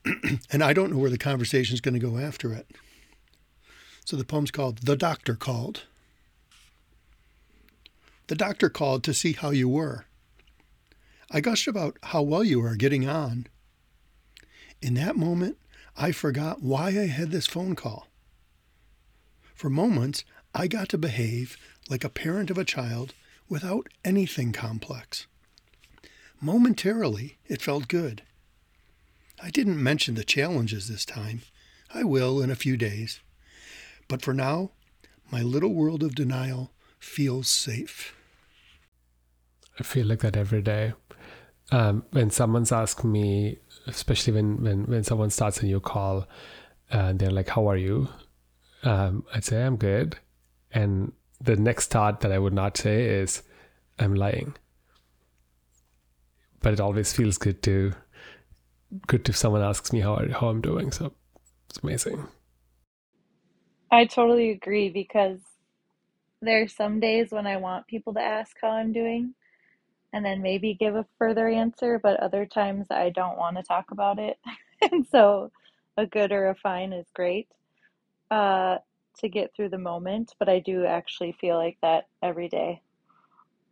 and 0.51 0.61
I 0.61 0.73
don't 0.73 0.91
know 0.91 0.97
where 0.97 1.09
the 1.09 1.17
conversation 1.17 1.73
is 1.73 1.81
going 1.81 1.93
to 1.93 1.99
go 1.99 2.17
after 2.17 2.53
it. 2.53 2.67
So 4.03 4.17
the 4.17 4.25
poem's 4.25 4.51
called 4.51 4.79
The 4.79 4.97
Doctor 4.97 5.35
Called. 5.35 5.83
The 8.27 8.35
doctor 8.35 8.69
called 8.69 9.03
to 9.03 9.13
see 9.13 9.33
how 9.33 9.51
you 9.51 9.69
were. 9.69 10.05
I 11.31 11.41
gushed 11.41 11.67
about 11.67 11.97
how 12.03 12.21
well 12.21 12.43
you 12.43 12.63
are 12.63 12.75
getting 12.75 13.07
on. 13.07 13.47
In 14.81 14.93
that 14.95 15.15
moment, 15.15 15.57
I 15.97 16.11
forgot 16.11 16.61
why 16.61 16.87
I 16.89 17.07
had 17.07 17.31
this 17.31 17.47
phone 17.47 17.75
call. 17.75 18.07
For 19.53 19.69
moments, 19.69 20.25
I 20.53 20.67
got 20.67 20.89
to 20.89 20.97
behave 20.97 21.57
like 21.89 22.03
a 22.03 22.09
parent 22.09 22.49
of 22.49 22.57
a 22.57 22.65
child 22.65 23.13
without 23.47 23.87
anything 24.03 24.51
complex. 24.51 25.27
Momentarily, 26.41 27.37
it 27.47 27.61
felt 27.61 27.87
good. 27.87 28.23
I 29.41 29.49
didn't 29.49 29.81
mention 29.81 30.15
the 30.15 30.23
challenges 30.23 30.87
this 30.87 31.05
time. 31.05 31.41
I 31.93 32.03
will 32.03 32.41
in 32.41 32.51
a 32.51 32.55
few 32.55 32.77
days. 32.77 33.21
But 34.07 34.21
for 34.21 34.33
now, 34.33 34.71
my 35.31 35.41
little 35.41 35.73
world 35.73 36.03
of 36.03 36.15
denial 36.15 36.71
feels 36.99 37.47
safe. 37.47 38.15
I 39.79 39.83
feel 39.83 40.07
like 40.07 40.19
that 40.19 40.37
every 40.37 40.61
day. 40.61 40.93
Um, 41.71 42.03
when 42.11 42.29
someone's 42.29 42.71
asked 42.71 43.03
me, 43.03 43.57
especially 43.87 44.33
when, 44.33 44.63
when, 44.63 44.83
when 44.85 45.03
someone 45.03 45.29
starts 45.29 45.61
a 45.61 45.65
new 45.65 45.79
call, 45.79 46.27
and 46.91 47.21
uh, 47.21 47.25
they're 47.25 47.33
like, 47.33 47.49
How 47.49 47.67
are 47.67 47.77
you? 47.77 48.07
Um, 48.83 49.25
I'd 49.33 49.43
say, 49.43 49.63
I'm 49.63 49.77
good. 49.77 50.17
And 50.71 51.13
the 51.41 51.55
next 51.55 51.87
thought 51.87 52.21
that 52.21 52.31
I 52.31 52.39
would 52.39 52.53
not 52.53 52.77
say 52.77 53.05
is, 53.05 53.41
I'm 53.97 54.13
lying. 54.13 54.55
But 56.61 56.73
it 56.73 56.79
always 56.79 57.13
feels 57.13 57.37
good 57.37 57.61
to 57.63 57.93
good 59.07 59.27
if 59.27 59.35
someone 59.35 59.61
asks 59.61 59.91
me 59.91 59.99
how 59.99 60.21
how 60.31 60.47
I'm 60.47 60.61
doing. 60.61 60.91
So 60.91 61.13
it's 61.69 61.79
amazing. 61.83 62.27
I 63.91 64.05
totally 64.05 64.51
agree 64.51 64.89
because 64.89 65.39
there 66.41 66.61
are 66.61 66.67
some 66.67 66.99
days 66.99 67.31
when 67.31 67.47
I 67.47 67.57
want 67.57 67.87
people 67.87 68.13
to 68.15 68.21
ask 68.21 68.55
how 68.61 68.69
I'm 68.71 68.91
doing 68.91 69.33
and 70.15 70.23
then 70.23 70.41
maybe 70.41 70.73
give 70.73 70.95
a 70.95 71.05
further 71.19 71.49
answer, 71.49 71.99
but 72.01 72.19
other 72.21 72.45
times 72.45 72.87
I 72.89 73.09
don't 73.09 73.37
want 73.37 73.57
to 73.57 73.63
talk 73.63 73.91
about 73.91 74.17
it. 74.17 74.39
and 74.91 75.05
so 75.05 75.51
a 75.97 76.05
good 76.05 76.31
or 76.31 76.47
a 76.47 76.55
fine 76.55 76.93
is 76.93 77.05
great. 77.13 77.49
Uh, 78.31 78.77
to 79.17 79.29
get 79.29 79.53
through 79.55 79.69
the 79.69 79.77
moment, 79.77 80.33
but 80.39 80.49
I 80.49 80.59
do 80.59 80.85
actually 80.85 81.33
feel 81.39 81.57
like 81.57 81.77
that 81.81 82.07
every 82.21 82.49
day. 82.49 82.81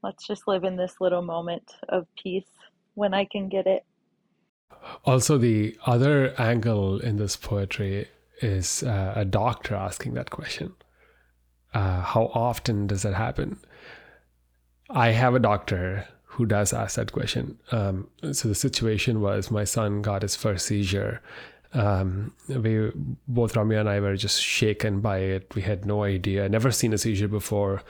Let's 0.02 0.28
just 0.28 0.48
live 0.48 0.64
in 0.64 0.76
this 0.76 0.96
little 1.00 1.22
moment 1.22 1.72
of 1.90 2.08
peace 2.22 2.48
when 2.94 3.14
I 3.14 3.26
can 3.26 3.50
get 3.50 3.68
it. 3.68 3.86
Also, 5.06 5.38
the 5.38 5.78
other 5.86 6.34
angle 6.40 7.00
in 7.00 7.18
this 7.18 7.36
poetry 7.36 8.08
is 8.42 8.84
uh, 8.84 9.14
a 9.16 9.26
doctor 9.26 9.76
asking 9.76 10.14
that 10.14 10.30
question. 10.30 10.74
Uh, 11.74 12.02
how 12.02 12.32
often 12.34 12.88
does 12.88 13.04
that 13.04 13.14
happen? 13.14 13.60
I 14.90 15.10
have 15.10 15.36
a 15.36 15.40
doctor 15.40 16.08
who 16.34 16.46
does 16.46 16.74
ask 16.74 16.96
that 16.96 17.12
question. 17.12 17.58
Um, 17.72 18.08
so 18.32 18.48
the 18.48 18.56
situation 18.56 19.22
was 19.22 19.52
my 19.52 19.64
son 19.64 20.02
got 20.02 20.22
his 20.22 20.36
first 20.36 20.66
seizure 20.66 21.22
um, 21.74 22.34
we 22.48 22.92
both 23.28 23.54
Ramya 23.54 23.80
and 23.80 23.90
I 23.90 24.00
were 24.00 24.16
just 24.16 24.42
shaken 24.42 25.02
by 25.02 25.20
it. 25.20 25.54
We 25.56 25.64
had 25.64 25.86
no 25.86 26.04
idea, 26.04 26.48
never 26.48 26.72
seen 26.72 26.94
a 26.94 26.98
seizure 26.98 27.28
before, 27.28 27.82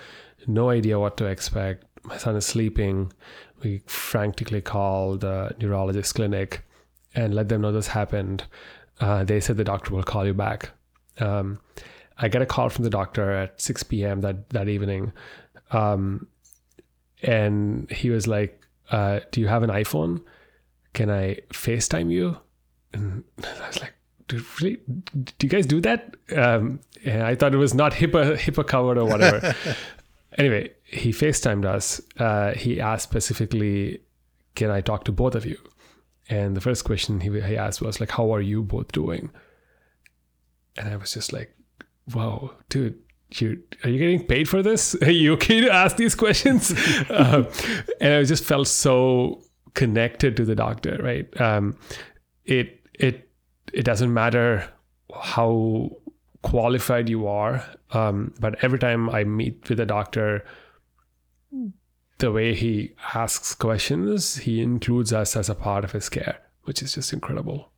no 0.47 0.69
idea 0.69 0.99
what 0.99 1.17
to 1.17 1.25
expect. 1.25 1.85
My 2.03 2.17
son 2.17 2.35
is 2.35 2.45
sleeping. 2.45 3.11
We 3.61 3.81
frantically 3.85 4.61
called 4.61 5.21
the 5.21 5.55
neurologist 5.59 6.15
clinic. 6.15 6.63
and 7.15 7.35
let 7.35 7.47
them 7.47 7.61
know 7.61 7.71
this 7.71 7.87
happened. 7.87 8.43
Uh, 8.99 9.23
they 9.23 9.39
said 9.39 9.55
the 9.55 9.63
doctor 9.63 9.93
will 9.93 10.01
call 10.01 10.25
you 10.25 10.33
back. 10.33 10.71
Um, 11.19 11.59
I 12.17 12.27
get 12.27 12.41
a 12.41 12.45
call 12.47 12.69
from 12.69 12.83
the 12.83 12.89
doctor 12.89 13.29
at 13.29 13.61
6 13.61 13.83
p.m. 13.83 14.21
that 14.21 14.49
that 14.49 14.67
evening, 14.67 15.13
um, 15.71 16.27
and 17.23 17.89
he 17.91 18.09
was 18.09 18.27
like, 18.27 18.65
uh, 18.91 19.21
"Do 19.31 19.41
you 19.41 19.47
have 19.47 19.63
an 19.63 19.69
iPhone? 19.69 20.21
Can 20.93 21.09
I 21.09 21.35
FaceTime 21.49 22.11
you?" 22.11 22.37
And 22.93 23.23
I 23.43 23.67
was 23.67 23.81
like, 23.81 23.93
"Do, 24.27 24.43
really, 24.61 24.79
do 25.13 25.33
you 25.41 25.49
guys 25.49 25.65
do 25.65 25.81
that?" 25.81 26.15
Um, 26.35 26.79
and 27.05 27.23
I 27.23 27.35
thought 27.35 27.53
it 27.53 27.57
was 27.57 27.73
not 27.73 27.93
HIPAA 27.93 28.37
HIPAA 28.37 28.67
covered 28.67 28.97
or 28.97 29.05
whatever. 29.05 29.55
anyway, 30.37 30.71
he 30.83 31.11
FaceTimed 31.11 31.65
us. 31.65 32.01
Uh, 32.17 32.53
he 32.53 32.79
asked 32.79 33.03
specifically, 33.03 34.01
"Can 34.55 34.69
I 34.69 34.81
talk 34.81 35.05
to 35.05 35.11
both 35.11 35.35
of 35.35 35.45
you?" 35.45 35.57
And 36.29 36.55
the 36.55 36.61
first 36.61 36.85
question 36.85 37.19
he, 37.19 37.29
he 37.41 37.57
asked 37.57 37.81
was 37.81 37.99
like, 37.99 38.11
"How 38.11 38.33
are 38.33 38.41
you 38.41 38.63
both 38.63 38.91
doing?" 38.91 39.31
And 40.77 40.89
I 40.89 40.95
was 40.95 41.13
just 41.13 41.33
like, 41.33 41.55
"Whoa, 42.11 42.53
dude, 42.69 42.99
you 43.41 43.61
are 43.83 43.89
you 43.89 43.99
getting 43.99 44.25
paid 44.25 44.47
for 44.49 44.61
this? 44.61 44.95
Are 45.01 45.11
you 45.11 45.33
okay 45.33 45.61
to 45.61 45.71
ask 45.71 45.97
these 45.97 46.15
questions?" 46.15 46.71
um, 47.09 47.47
and 47.99 48.13
I 48.13 48.23
just 48.23 48.43
felt 48.43 48.67
so 48.67 49.41
connected 49.73 50.37
to 50.37 50.45
the 50.45 50.55
doctor. 50.55 50.99
Right? 51.01 51.41
Um, 51.41 51.77
it 52.45 52.81
it 52.93 53.29
it 53.73 53.83
doesn't 53.83 54.13
matter 54.13 54.69
how 55.15 55.91
qualified 56.41 57.09
you 57.09 57.27
are, 57.27 57.65
um, 57.91 58.33
but 58.39 58.63
every 58.63 58.79
time 58.79 59.09
I 59.09 59.23
meet 59.23 59.69
with 59.69 59.79
a 59.79 59.85
doctor 59.85 60.43
the 62.19 62.31
way 62.31 62.53
he 62.53 62.95
asks 63.13 63.53
questions, 63.53 64.37
he 64.37 64.61
includes 64.61 65.11
us 65.11 65.35
as 65.35 65.49
a 65.49 65.55
part 65.55 65.83
of 65.83 65.91
his 65.91 66.09
care, 66.09 66.39
which 66.63 66.81
is 66.81 66.93
just 66.93 67.13
incredible. 67.13 67.69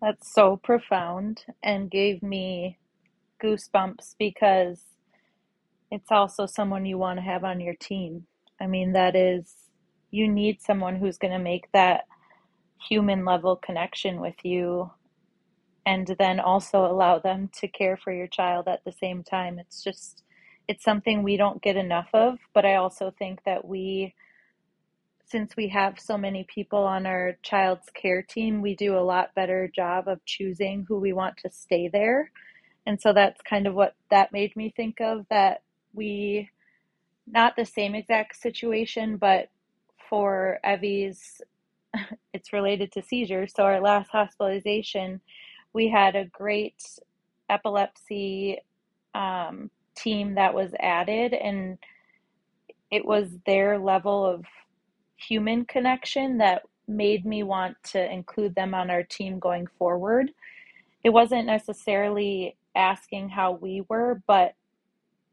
That's 0.00 0.32
so 0.32 0.58
profound 0.58 1.44
and 1.62 1.90
gave 1.90 2.22
me 2.22 2.78
goosebumps 3.42 4.14
because 4.18 4.82
it's 5.90 6.10
also 6.10 6.46
someone 6.46 6.86
you 6.86 6.98
want 6.98 7.18
to 7.18 7.22
have 7.22 7.44
on 7.44 7.60
your 7.60 7.74
team. 7.74 8.26
I 8.60 8.66
mean, 8.66 8.92
that 8.92 9.14
is, 9.14 9.54
you 10.10 10.28
need 10.28 10.62
someone 10.62 10.96
who's 10.96 11.18
going 11.18 11.32
to 11.32 11.38
make 11.38 11.70
that 11.72 12.04
human 12.88 13.24
level 13.24 13.56
connection 13.56 14.20
with 14.20 14.36
you 14.42 14.90
and 15.84 16.14
then 16.18 16.40
also 16.40 16.84
allow 16.84 17.18
them 17.18 17.48
to 17.60 17.68
care 17.68 17.96
for 17.96 18.12
your 18.12 18.26
child 18.26 18.66
at 18.66 18.84
the 18.84 18.92
same 18.92 19.22
time. 19.22 19.58
It's 19.58 19.84
just, 19.84 20.24
it's 20.68 20.82
something 20.84 21.22
we 21.22 21.36
don't 21.36 21.62
get 21.62 21.76
enough 21.76 22.08
of, 22.12 22.38
but 22.54 22.64
I 22.64 22.76
also 22.76 23.12
think 23.18 23.44
that 23.44 23.64
we 23.64 24.14
since 25.28 25.56
we 25.56 25.68
have 25.68 25.98
so 25.98 26.16
many 26.16 26.44
people 26.44 26.78
on 26.78 27.04
our 27.04 27.36
child's 27.42 27.90
care 27.90 28.22
team, 28.22 28.62
we 28.62 28.76
do 28.76 28.96
a 28.96 29.00
lot 29.00 29.34
better 29.34 29.68
job 29.74 30.06
of 30.06 30.24
choosing 30.24 30.86
who 30.86 31.00
we 31.00 31.12
want 31.12 31.36
to 31.36 31.50
stay 31.50 31.88
there. 31.88 32.30
And 32.86 33.00
so 33.00 33.12
that's 33.12 33.40
kind 33.42 33.66
of 33.66 33.74
what 33.74 33.94
that 34.10 34.32
made 34.32 34.54
me 34.56 34.72
think 34.76 35.00
of 35.00 35.26
that 35.30 35.62
we 35.92 36.50
not 37.26 37.56
the 37.56 37.64
same 37.64 37.94
exact 37.94 38.40
situation, 38.40 39.16
but 39.16 39.48
for 40.08 40.60
Evie's 40.64 41.40
it's 42.32 42.52
related 42.52 42.92
to 42.92 43.02
seizures. 43.02 43.52
So 43.54 43.64
our 43.64 43.80
last 43.80 44.10
hospitalization, 44.10 45.20
we 45.72 45.88
had 45.88 46.14
a 46.16 46.26
great 46.26 46.82
epilepsy 47.48 48.58
um, 49.14 49.70
team 49.96 50.34
that 50.34 50.54
was 50.54 50.72
added 50.80 51.32
and 51.32 51.78
it 52.90 53.04
was 53.04 53.28
their 53.46 53.78
level 53.78 54.24
of 54.24 54.44
human 55.16 55.64
connection 55.64 56.38
that 56.38 56.62
made 56.86 57.24
me 57.24 57.42
want 57.42 57.76
to 57.82 58.12
include 58.12 58.54
them 58.54 58.74
on 58.74 58.90
our 58.90 59.02
team 59.02 59.38
going 59.38 59.66
forward. 59.78 60.30
It 61.02 61.10
wasn't 61.10 61.46
necessarily 61.46 62.56
asking 62.76 63.30
how 63.30 63.52
we 63.52 63.84
were, 63.88 64.22
but 64.26 64.54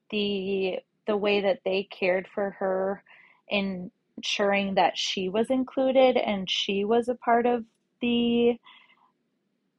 the 0.10 0.80
the 1.06 1.18
way 1.18 1.42
that 1.42 1.60
they 1.66 1.84
cared 1.84 2.28
for 2.34 2.52
her 2.52 3.04
in 3.50 3.92
ensuring 4.18 4.76
that 4.76 4.98
she 4.98 5.28
was 5.30 5.50
included 5.50 6.18
and 6.18 6.50
she 6.50 6.86
was 6.86 7.10
a 7.10 7.16
part 7.16 7.46
of 7.46 7.66
the 8.02 8.58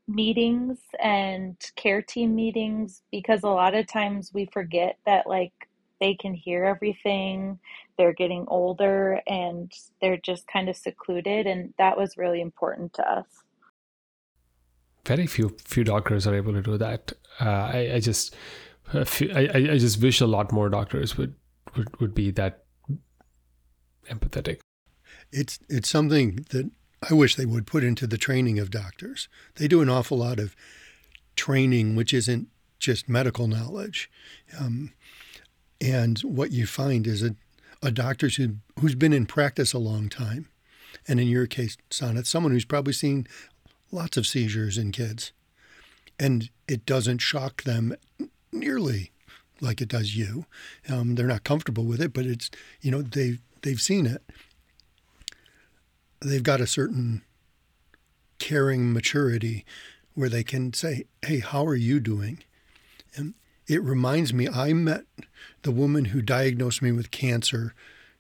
meetings 0.06 0.78
and 1.02 1.56
care 1.76 2.02
team 2.02 2.34
meetings 2.34 3.02
because 3.10 3.42
a 3.42 3.48
lot 3.48 3.74
of 3.74 3.86
times 3.86 4.32
we 4.34 4.44
forget 4.46 4.98
that 5.06 5.26
like 5.26 5.52
they 6.00 6.14
can 6.14 6.34
hear 6.34 6.64
everything 6.64 7.58
they're 7.96 8.12
getting 8.12 8.44
older 8.48 9.20
and 9.26 9.72
they're 10.00 10.18
just 10.18 10.46
kind 10.46 10.68
of 10.68 10.76
secluded 10.76 11.46
and 11.46 11.72
that 11.78 11.96
was 11.96 12.18
really 12.18 12.40
important 12.40 12.92
to 12.92 13.10
us. 13.10 13.26
Very 15.06 15.26
few 15.26 15.56
few 15.64 15.84
doctors 15.84 16.26
are 16.26 16.34
able 16.34 16.52
to 16.52 16.62
do 16.62 16.76
that 16.78 17.12
uh, 17.40 17.70
I, 17.72 17.92
I 17.94 18.00
just 18.00 18.34
I, 18.92 19.48
I 19.54 19.78
just 19.78 20.00
wish 20.00 20.20
a 20.20 20.26
lot 20.26 20.52
more 20.52 20.68
doctors 20.68 21.16
would 21.16 21.34
would, 21.76 22.00
would 22.00 22.14
be 22.14 22.30
that 22.32 22.64
empathetic 24.08 24.60
it's 25.32 25.58
it's 25.68 25.88
something 25.88 26.46
that 26.50 26.70
I 27.10 27.14
wish 27.14 27.36
they 27.36 27.46
would 27.46 27.66
put 27.66 27.84
into 27.84 28.06
the 28.06 28.16
training 28.16 28.58
of 28.58 28.70
doctors. 28.70 29.28
They 29.56 29.68
do 29.68 29.82
an 29.82 29.90
awful 29.90 30.18
lot 30.18 30.38
of 30.38 30.56
training, 31.36 31.96
which 31.96 32.14
isn't 32.14 32.48
just 32.78 33.08
medical 33.08 33.46
knowledge. 33.46 34.10
Um, 34.58 34.92
and 35.80 36.18
what 36.20 36.50
you 36.50 36.66
find 36.66 37.06
is 37.06 37.22
a, 37.22 37.34
a 37.82 37.90
doctor 37.90 38.28
who, 38.28 38.56
who's 38.80 38.94
been 38.94 39.12
in 39.12 39.26
practice 39.26 39.72
a 39.72 39.78
long 39.78 40.08
time, 40.08 40.48
and 41.06 41.20
in 41.20 41.28
your 41.28 41.46
case, 41.46 41.76
Sanath, 41.90 42.26
someone 42.26 42.52
who's 42.52 42.64
probably 42.64 42.92
seen 42.94 43.26
lots 43.90 44.16
of 44.16 44.26
seizures 44.26 44.78
in 44.78 44.92
kids, 44.92 45.32
and 46.18 46.50
it 46.68 46.86
doesn't 46.86 47.18
shock 47.18 47.62
them 47.64 47.94
nearly 48.52 49.12
like 49.60 49.80
it 49.80 49.88
does 49.88 50.16
you. 50.16 50.46
Um, 50.88 51.14
they're 51.14 51.26
not 51.26 51.44
comfortable 51.44 51.84
with 51.84 52.00
it, 52.00 52.12
but 52.12 52.26
it's 52.26 52.50
you 52.80 52.90
know 52.90 53.02
they 53.02 53.38
they've 53.62 53.80
seen 53.80 54.06
it, 54.06 54.22
they've 56.20 56.42
got 56.42 56.60
a 56.60 56.66
certain 56.66 57.22
caring 58.38 58.92
maturity 58.92 59.64
where 60.14 60.28
they 60.28 60.44
can 60.44 60.72
say, 60.72 61.04
Hey, 61.22 61.40
how 61.40 61.66
are 61.66 61.74
you 61.74 62.00
doing? 62.00 62.42
And 63.16 63.34
it 63.66 63.82
reminds 63.82 64.32
me, 64.32 64.48
I 64.48 64.72
met 64.72 65.04
the 65.62 65.70
woman 65.70 66.06
who 66.06 66.22
diagnosed 66.22 66.82
me 66.82 66.92
with 66.92 67.10
cancer 67.10 67.74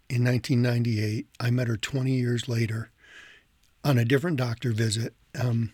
in 0.08 0.24
1998. 0.24 1.26
I 1.40 1.50
met 1.50 1.68
her 1.68 1.76
20 1.76 2.12
years 2.12 2.48
later 2.48 2.90
on 3.84 3.98
a 3.98 4.04
different 4.04 4.38
doctor 4.38 4.72
visit. 4.72 5.14
Um, 5.38 5.72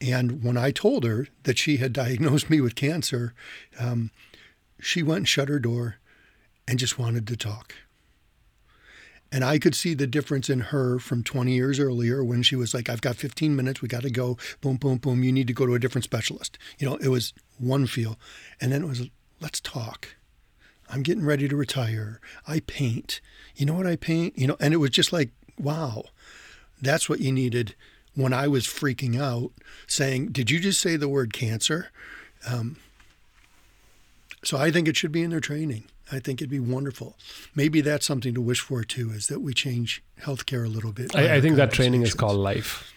and 0.00 0.42
when 0.42 0.56
I 0.56 0.70
told 0.70 1.04
her 1.04 1.28
that 1.42 1.58
she 1.58 1.76
had 1.76 1.92
diagnosed 1.94 2.50
me 2.50 2.60
with 2.60 2.74
cancer, 2.74 3.34
um, 3.78 4.10
she 4.80 5.02
went 5.02 5.18
and 5.18 5.28
shut 5.28 5.48
her 5.48 5.58
door 5.58 5.96
and 6.66 6.78
just 6.78 6.98
wanted 6.98 7.26
to 7.26 7.36
talk. 7.36 7.74
And 9.32 9.44
I 9.44 9.58
could 9.58 9.76
see 9.76 9.94
the 9.94 10.08
difference 10.08 10.50
in 10.50 10.60
her 10.60 10.98
from 10.98 11.22
20 11.22 11.52
years 11.52 11.78
earlier 11.78 12.24
when 12.24 12.42
she 12.42 12.56
was 12.56 12.74
like, 12.74 12.88
I've 12.88 13.00
got 13.00 13.14
15 13.14 13.54
minutes, 13.54 13.80
we 13.80 13.86
got 13.86 14.02
to 14.02 14.10
go, 14.10 14.36
boom, 14.60 14.76
boom, 14.76 14.98
boom, 14.98 15.22
you 15.22 15.30
need 15.30 15.46
to 15.46 15.52
go 15.52 15.66
to 15.66 15.74
a 15.74 15.78
different 15.78 16.04
specialist. 16.04 16.58
You 16.78 16.88
know, 16.88 16.96
it 16.96 17.08
was 17.08 17.32
one 17.58 17.86
feel. 17.86 18.18
And 18.60 18.72
then 18.72 18.82
it 18.82 18.88
was, 18.88 19.08
let's 19.40 19.60
talk. 19.60 20.16
I'm 20.88 21.02
getting 21.04 21.24
ready 21.24 21.46
to 21.46 21.54
retire. 21.54 22.20
I 22.48 22.60
paint. 22.60 23.20
You 23.54 23.66
know 23.66 23.74
what 23.74 23.86
I 23.86 23.94
paint? 23.94 24.36
You 24.36 24.48
know, 24.48 24.56
and 24.58 24.74
it 24.74 24.78
was 24.78 24.90
just 24.90 25.12
like, 25.12 25.30
wow, 25.56 26.06
that's 26.82 27.08
what 27.08 27.20
you 27.20 27.30
needed 27.30 27.76
when 28.20 28.32
I 28.32 28.48
was 28.48 28.66
freaking 28.66 29.20
out 29.20 29.52
saying, 29.86 30.28
Did 30.28 30.50
you 30.50 30.60
just 30.60 30.80
say 30.80 30.96
the 30.96 31.08
word 31.08 31.32
cancer? 31.32 31.90
Um, 32.48 32.76
so 34.42 34.56
I 34.56 34.70
think 34.70 34.88
it 34.88 34.96
should 34.96 35.12
be 35.12 35.22
in 35.22 35.30
their 35.30 35.40
training. 35.40 35.84
I 36.12 36.18
think 36.18 36.40
it'd 36.40 36.50
be 36.50 36.58
wonderful. 36.58 37.16
Maybe 37.54 37.80
that's 37.80 38.04
something 38.04 38.34
to 38.34 38.40
wish 38.40 38.60
for 38.60 38.82
too, 38.82 39.10
is 39.10 39.28
that 39.28 39.40
we 39.40 39.54
change 39.54 40.02
healthcare 40.20 40.64
a 40.64 40.68
little 40.68 40.92
bit. 40.92 41.14
I, 41.14 41.36
I 41.36 41.40
think 41.40 41.56
that 41.56 41.72
training 41.72 42.02
is 42.02 42.14
called 42.14 42.36
life. 42.36 42.92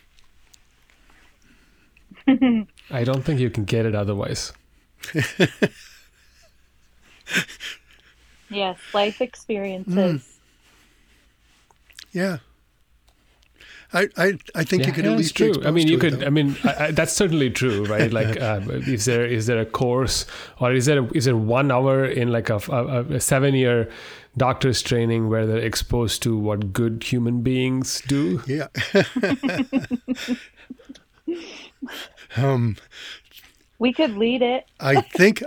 I 2.27 3.03
don't 3.03 3.23
think 3.23 3.39
you 3.39 3.49
can 3.49 3.65
get 3.65 3.85
it 3.85 3.93
otherwise. 3.93 4.53
yes, 8.49 8.79
life 8.93 9.21
experiences. 9.21 9.93
Mm. 9.95 10.21
Yeah, 12.13 12.37
I, 13.93 14.09
I, 14.17 14.37
I 14.55 14.63
think 14.63 14.81
yeah, 14.81 14.87
you 14.87 14.93
could 14.93 15.05
yeah, 15.05 15.11
at 15.11 15.17
least. 15.17 15.35
true. 15.35 15.53
I 15.63 15.71
mean, 15.71 15.87
you 15.87 15.99
could. 15.99 16.19
Though. 16.19 16.25
I 16.25 16.29
mean, 16.29 16.57
I, 16.63 16.85
I, 16.85 16.91
that's 16.91 17.13
certainly 17.13 17.49
true, 17.49 17.85
right? 17.85 18.11
Like, 18.23 18.41
um, 18.41 18.69
is 18.69 19.05
there 19.05 19.25
is 19.25 19.45
there 19.45 19.59
a 19.59 19.65
course, 19.65 20.25
or 20.59 20.73
is 20.73 20.85
there 20.85 20.99
a, 20.99 21.11
is 21.13 21.25
there 21.25 21.37
one 21.37 21.71
hour 21.71 22.05
in 22.05 22.31
like 22.31 22.49
a, 22.49 22.59
a, 22.69 23.01
a 23.15 23.19
seven 23.19 23.55
year 23.55 23.89
doctor's 24.35 24.81
training 24.81 25.29
where 25.29 25.45
they're 25.45 25.57
exposed 25.57 26.23
to 26.23 26.37
what 26.37 26.73
good 26.73 27.03
human 27.03 27.41
beings 27.41 28.01
do? 28.07 28.41
Yeah. 28.47 28.67
um, 32.37 32.77
we 33.79 33.93
could 33.93 34.17
lead 34.17 34.41
it. 34.41 34.65
I 34.79 35.01
think, 35.01 35.43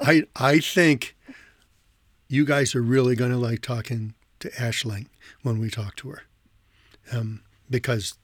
I 0.00 0.24
I 0.36 0.60
think, 0.60 1.16
you 2.28 2.44
guys 2.44 2.74
are 2.74 2.82
really 2.82 3.16
going 3.16 3.30
to 3.30 3.38
like 3.38 3.62
talking 3.62 4.14
to 4.40 4.50
Ashling 4.50 5.06
when 5.42 5.58
we 5.58 5.70
talk 5.70 5.96
to 5.96 6.10
her. 6.10 6.22
Um, 7.12 7.42
because 7.70 8.14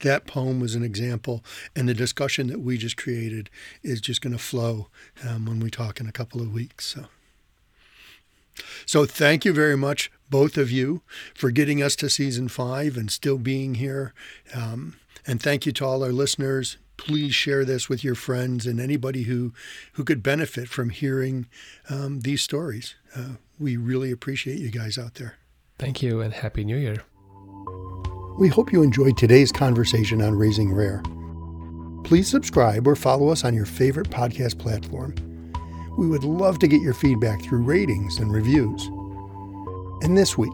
that 0.00 0.26
poem 0.26 0.60
was 0.60 0.74
an 0.74 0.82
example, 0.82 1.42
and 1.74 1.88
the 1.88 1.94
discussion 1.94 2.48
that 2.48 2.60
we 2.60 2.76
just 2.76 2.96
created 2.96 3.50
is 3.82 4.00
just 4.00 4.20
going 4.20 4.32
to 4.32 4.42
flow 4.42 4.88
um, 5.26 5.46
when 5.46 5.60
we 5.60 5.70
talk 5.70 6.00
in 6.00 6.06
a 6.06 6.12
couple 6.12 6.40
of 6.40 6.52
weeks. 6.52 6.86
So. 6.86 7.06
So, 8.86 9.04
thank 9.04 9.44
you 9.44 9.52
very 9.52 9.76
much, 9.76 10.10
both 10.30 10.56
of 10.56 10.70
you, 10.70 11.02
for 11.34 11.50
getting 11.50 11.82
us 11.82 11.94
to 11.96 12.08
season 12.08 12.48
five 12.48 12.96
and 12.96 13.10
still 13.10 13.36
being 13.36 13.74
here. 13.74 14.14
Um, 14.54 14.96
and 15.26 15.42
thank 15.42 15.66
you 15.66 15.72
to 15.72 15.84
all 15.84 16.02
our 16.02 16.12
listeners. 16.12 16.78
Please 16.96 17.34
share 17.34 17.66
this 17.66 17.90
with 17.90 18.02
your 18.02 18.14
friends 18.14 18.66
and 18.66 18.80
anybody 18.80 19.24
who, 19.24 19.52
who 19.94 20.04
could 20.04 20.22
benefit 20.22 20.68
from 20.68 20.88
hearing 20.88 21.46
um, 21.90 22.20
these 22.20 22.40
stories. 22.40 22.94
Uh, 23.14 23.34
we 23.58 23.76
really 23.76 24.10
appreciate 24.10 24.58
you 24.58 24.70
guys 24.70 24.96
out 24.96 25.14
there. 25.16 25.36
Thank 25.78 26.02
you 26.02 26.22
and 26.22 26.32
Happy 26.32 26.64
New 26.64 26.76
Year. 26.78 27.02
We 28.38 28.48
hope 28.48 28.70
you 28.70 28.82
enjoyed 28.82 29.16
today's 29.16 29.50
conversation 29.50 30.20
on 30.20 30.34
Raising 30.34 30.70
Rare. 30.70 31.02
Please 32.04 32.28
subscribe 32.28 32.86
or 32.86 32.94
follow 32.94 33.30
us 33.30 33.46
on 33.46 33.54
your 33.54 33.64
favorite 33.64 34.10
podcast 34.10 34.58
platform. 34.58 35.14
We 35.96 36.06
would 36.06 36.22
love 36.22 36.58
to 36.58 36.68
get 36.68 36.82
your 36.82 36.92
feedback 36.92 37.40
through 37.40 37.62
ratings 37.62 38.18
and 38.18 38.30
reviews. 38.30 38.84
And 40.02 40.18
this 40.18 40.36
week, 40.36 40.52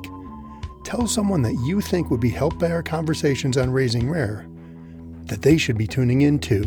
tell 0.85 1.09
someone 1.09 1.43
that 1.43 1.61
you 1.65 1.81
think 1.81 2.09
would 2.09 2.21
be 2.21 2.31
helped 2.31 2.61
by 2.61 2.71
our 2.71 2.85
conversations 2.85 3.57
on 3.57 3.73
Raising 3.73 4.09
Rare 4.09 4.47
that 5.25 5.43
they 5.43 5.59
should 5.59 5.77
be 5.77 5.89
tuning 5.89 6.21
in 6.21 6.39
too. 6.39 6.63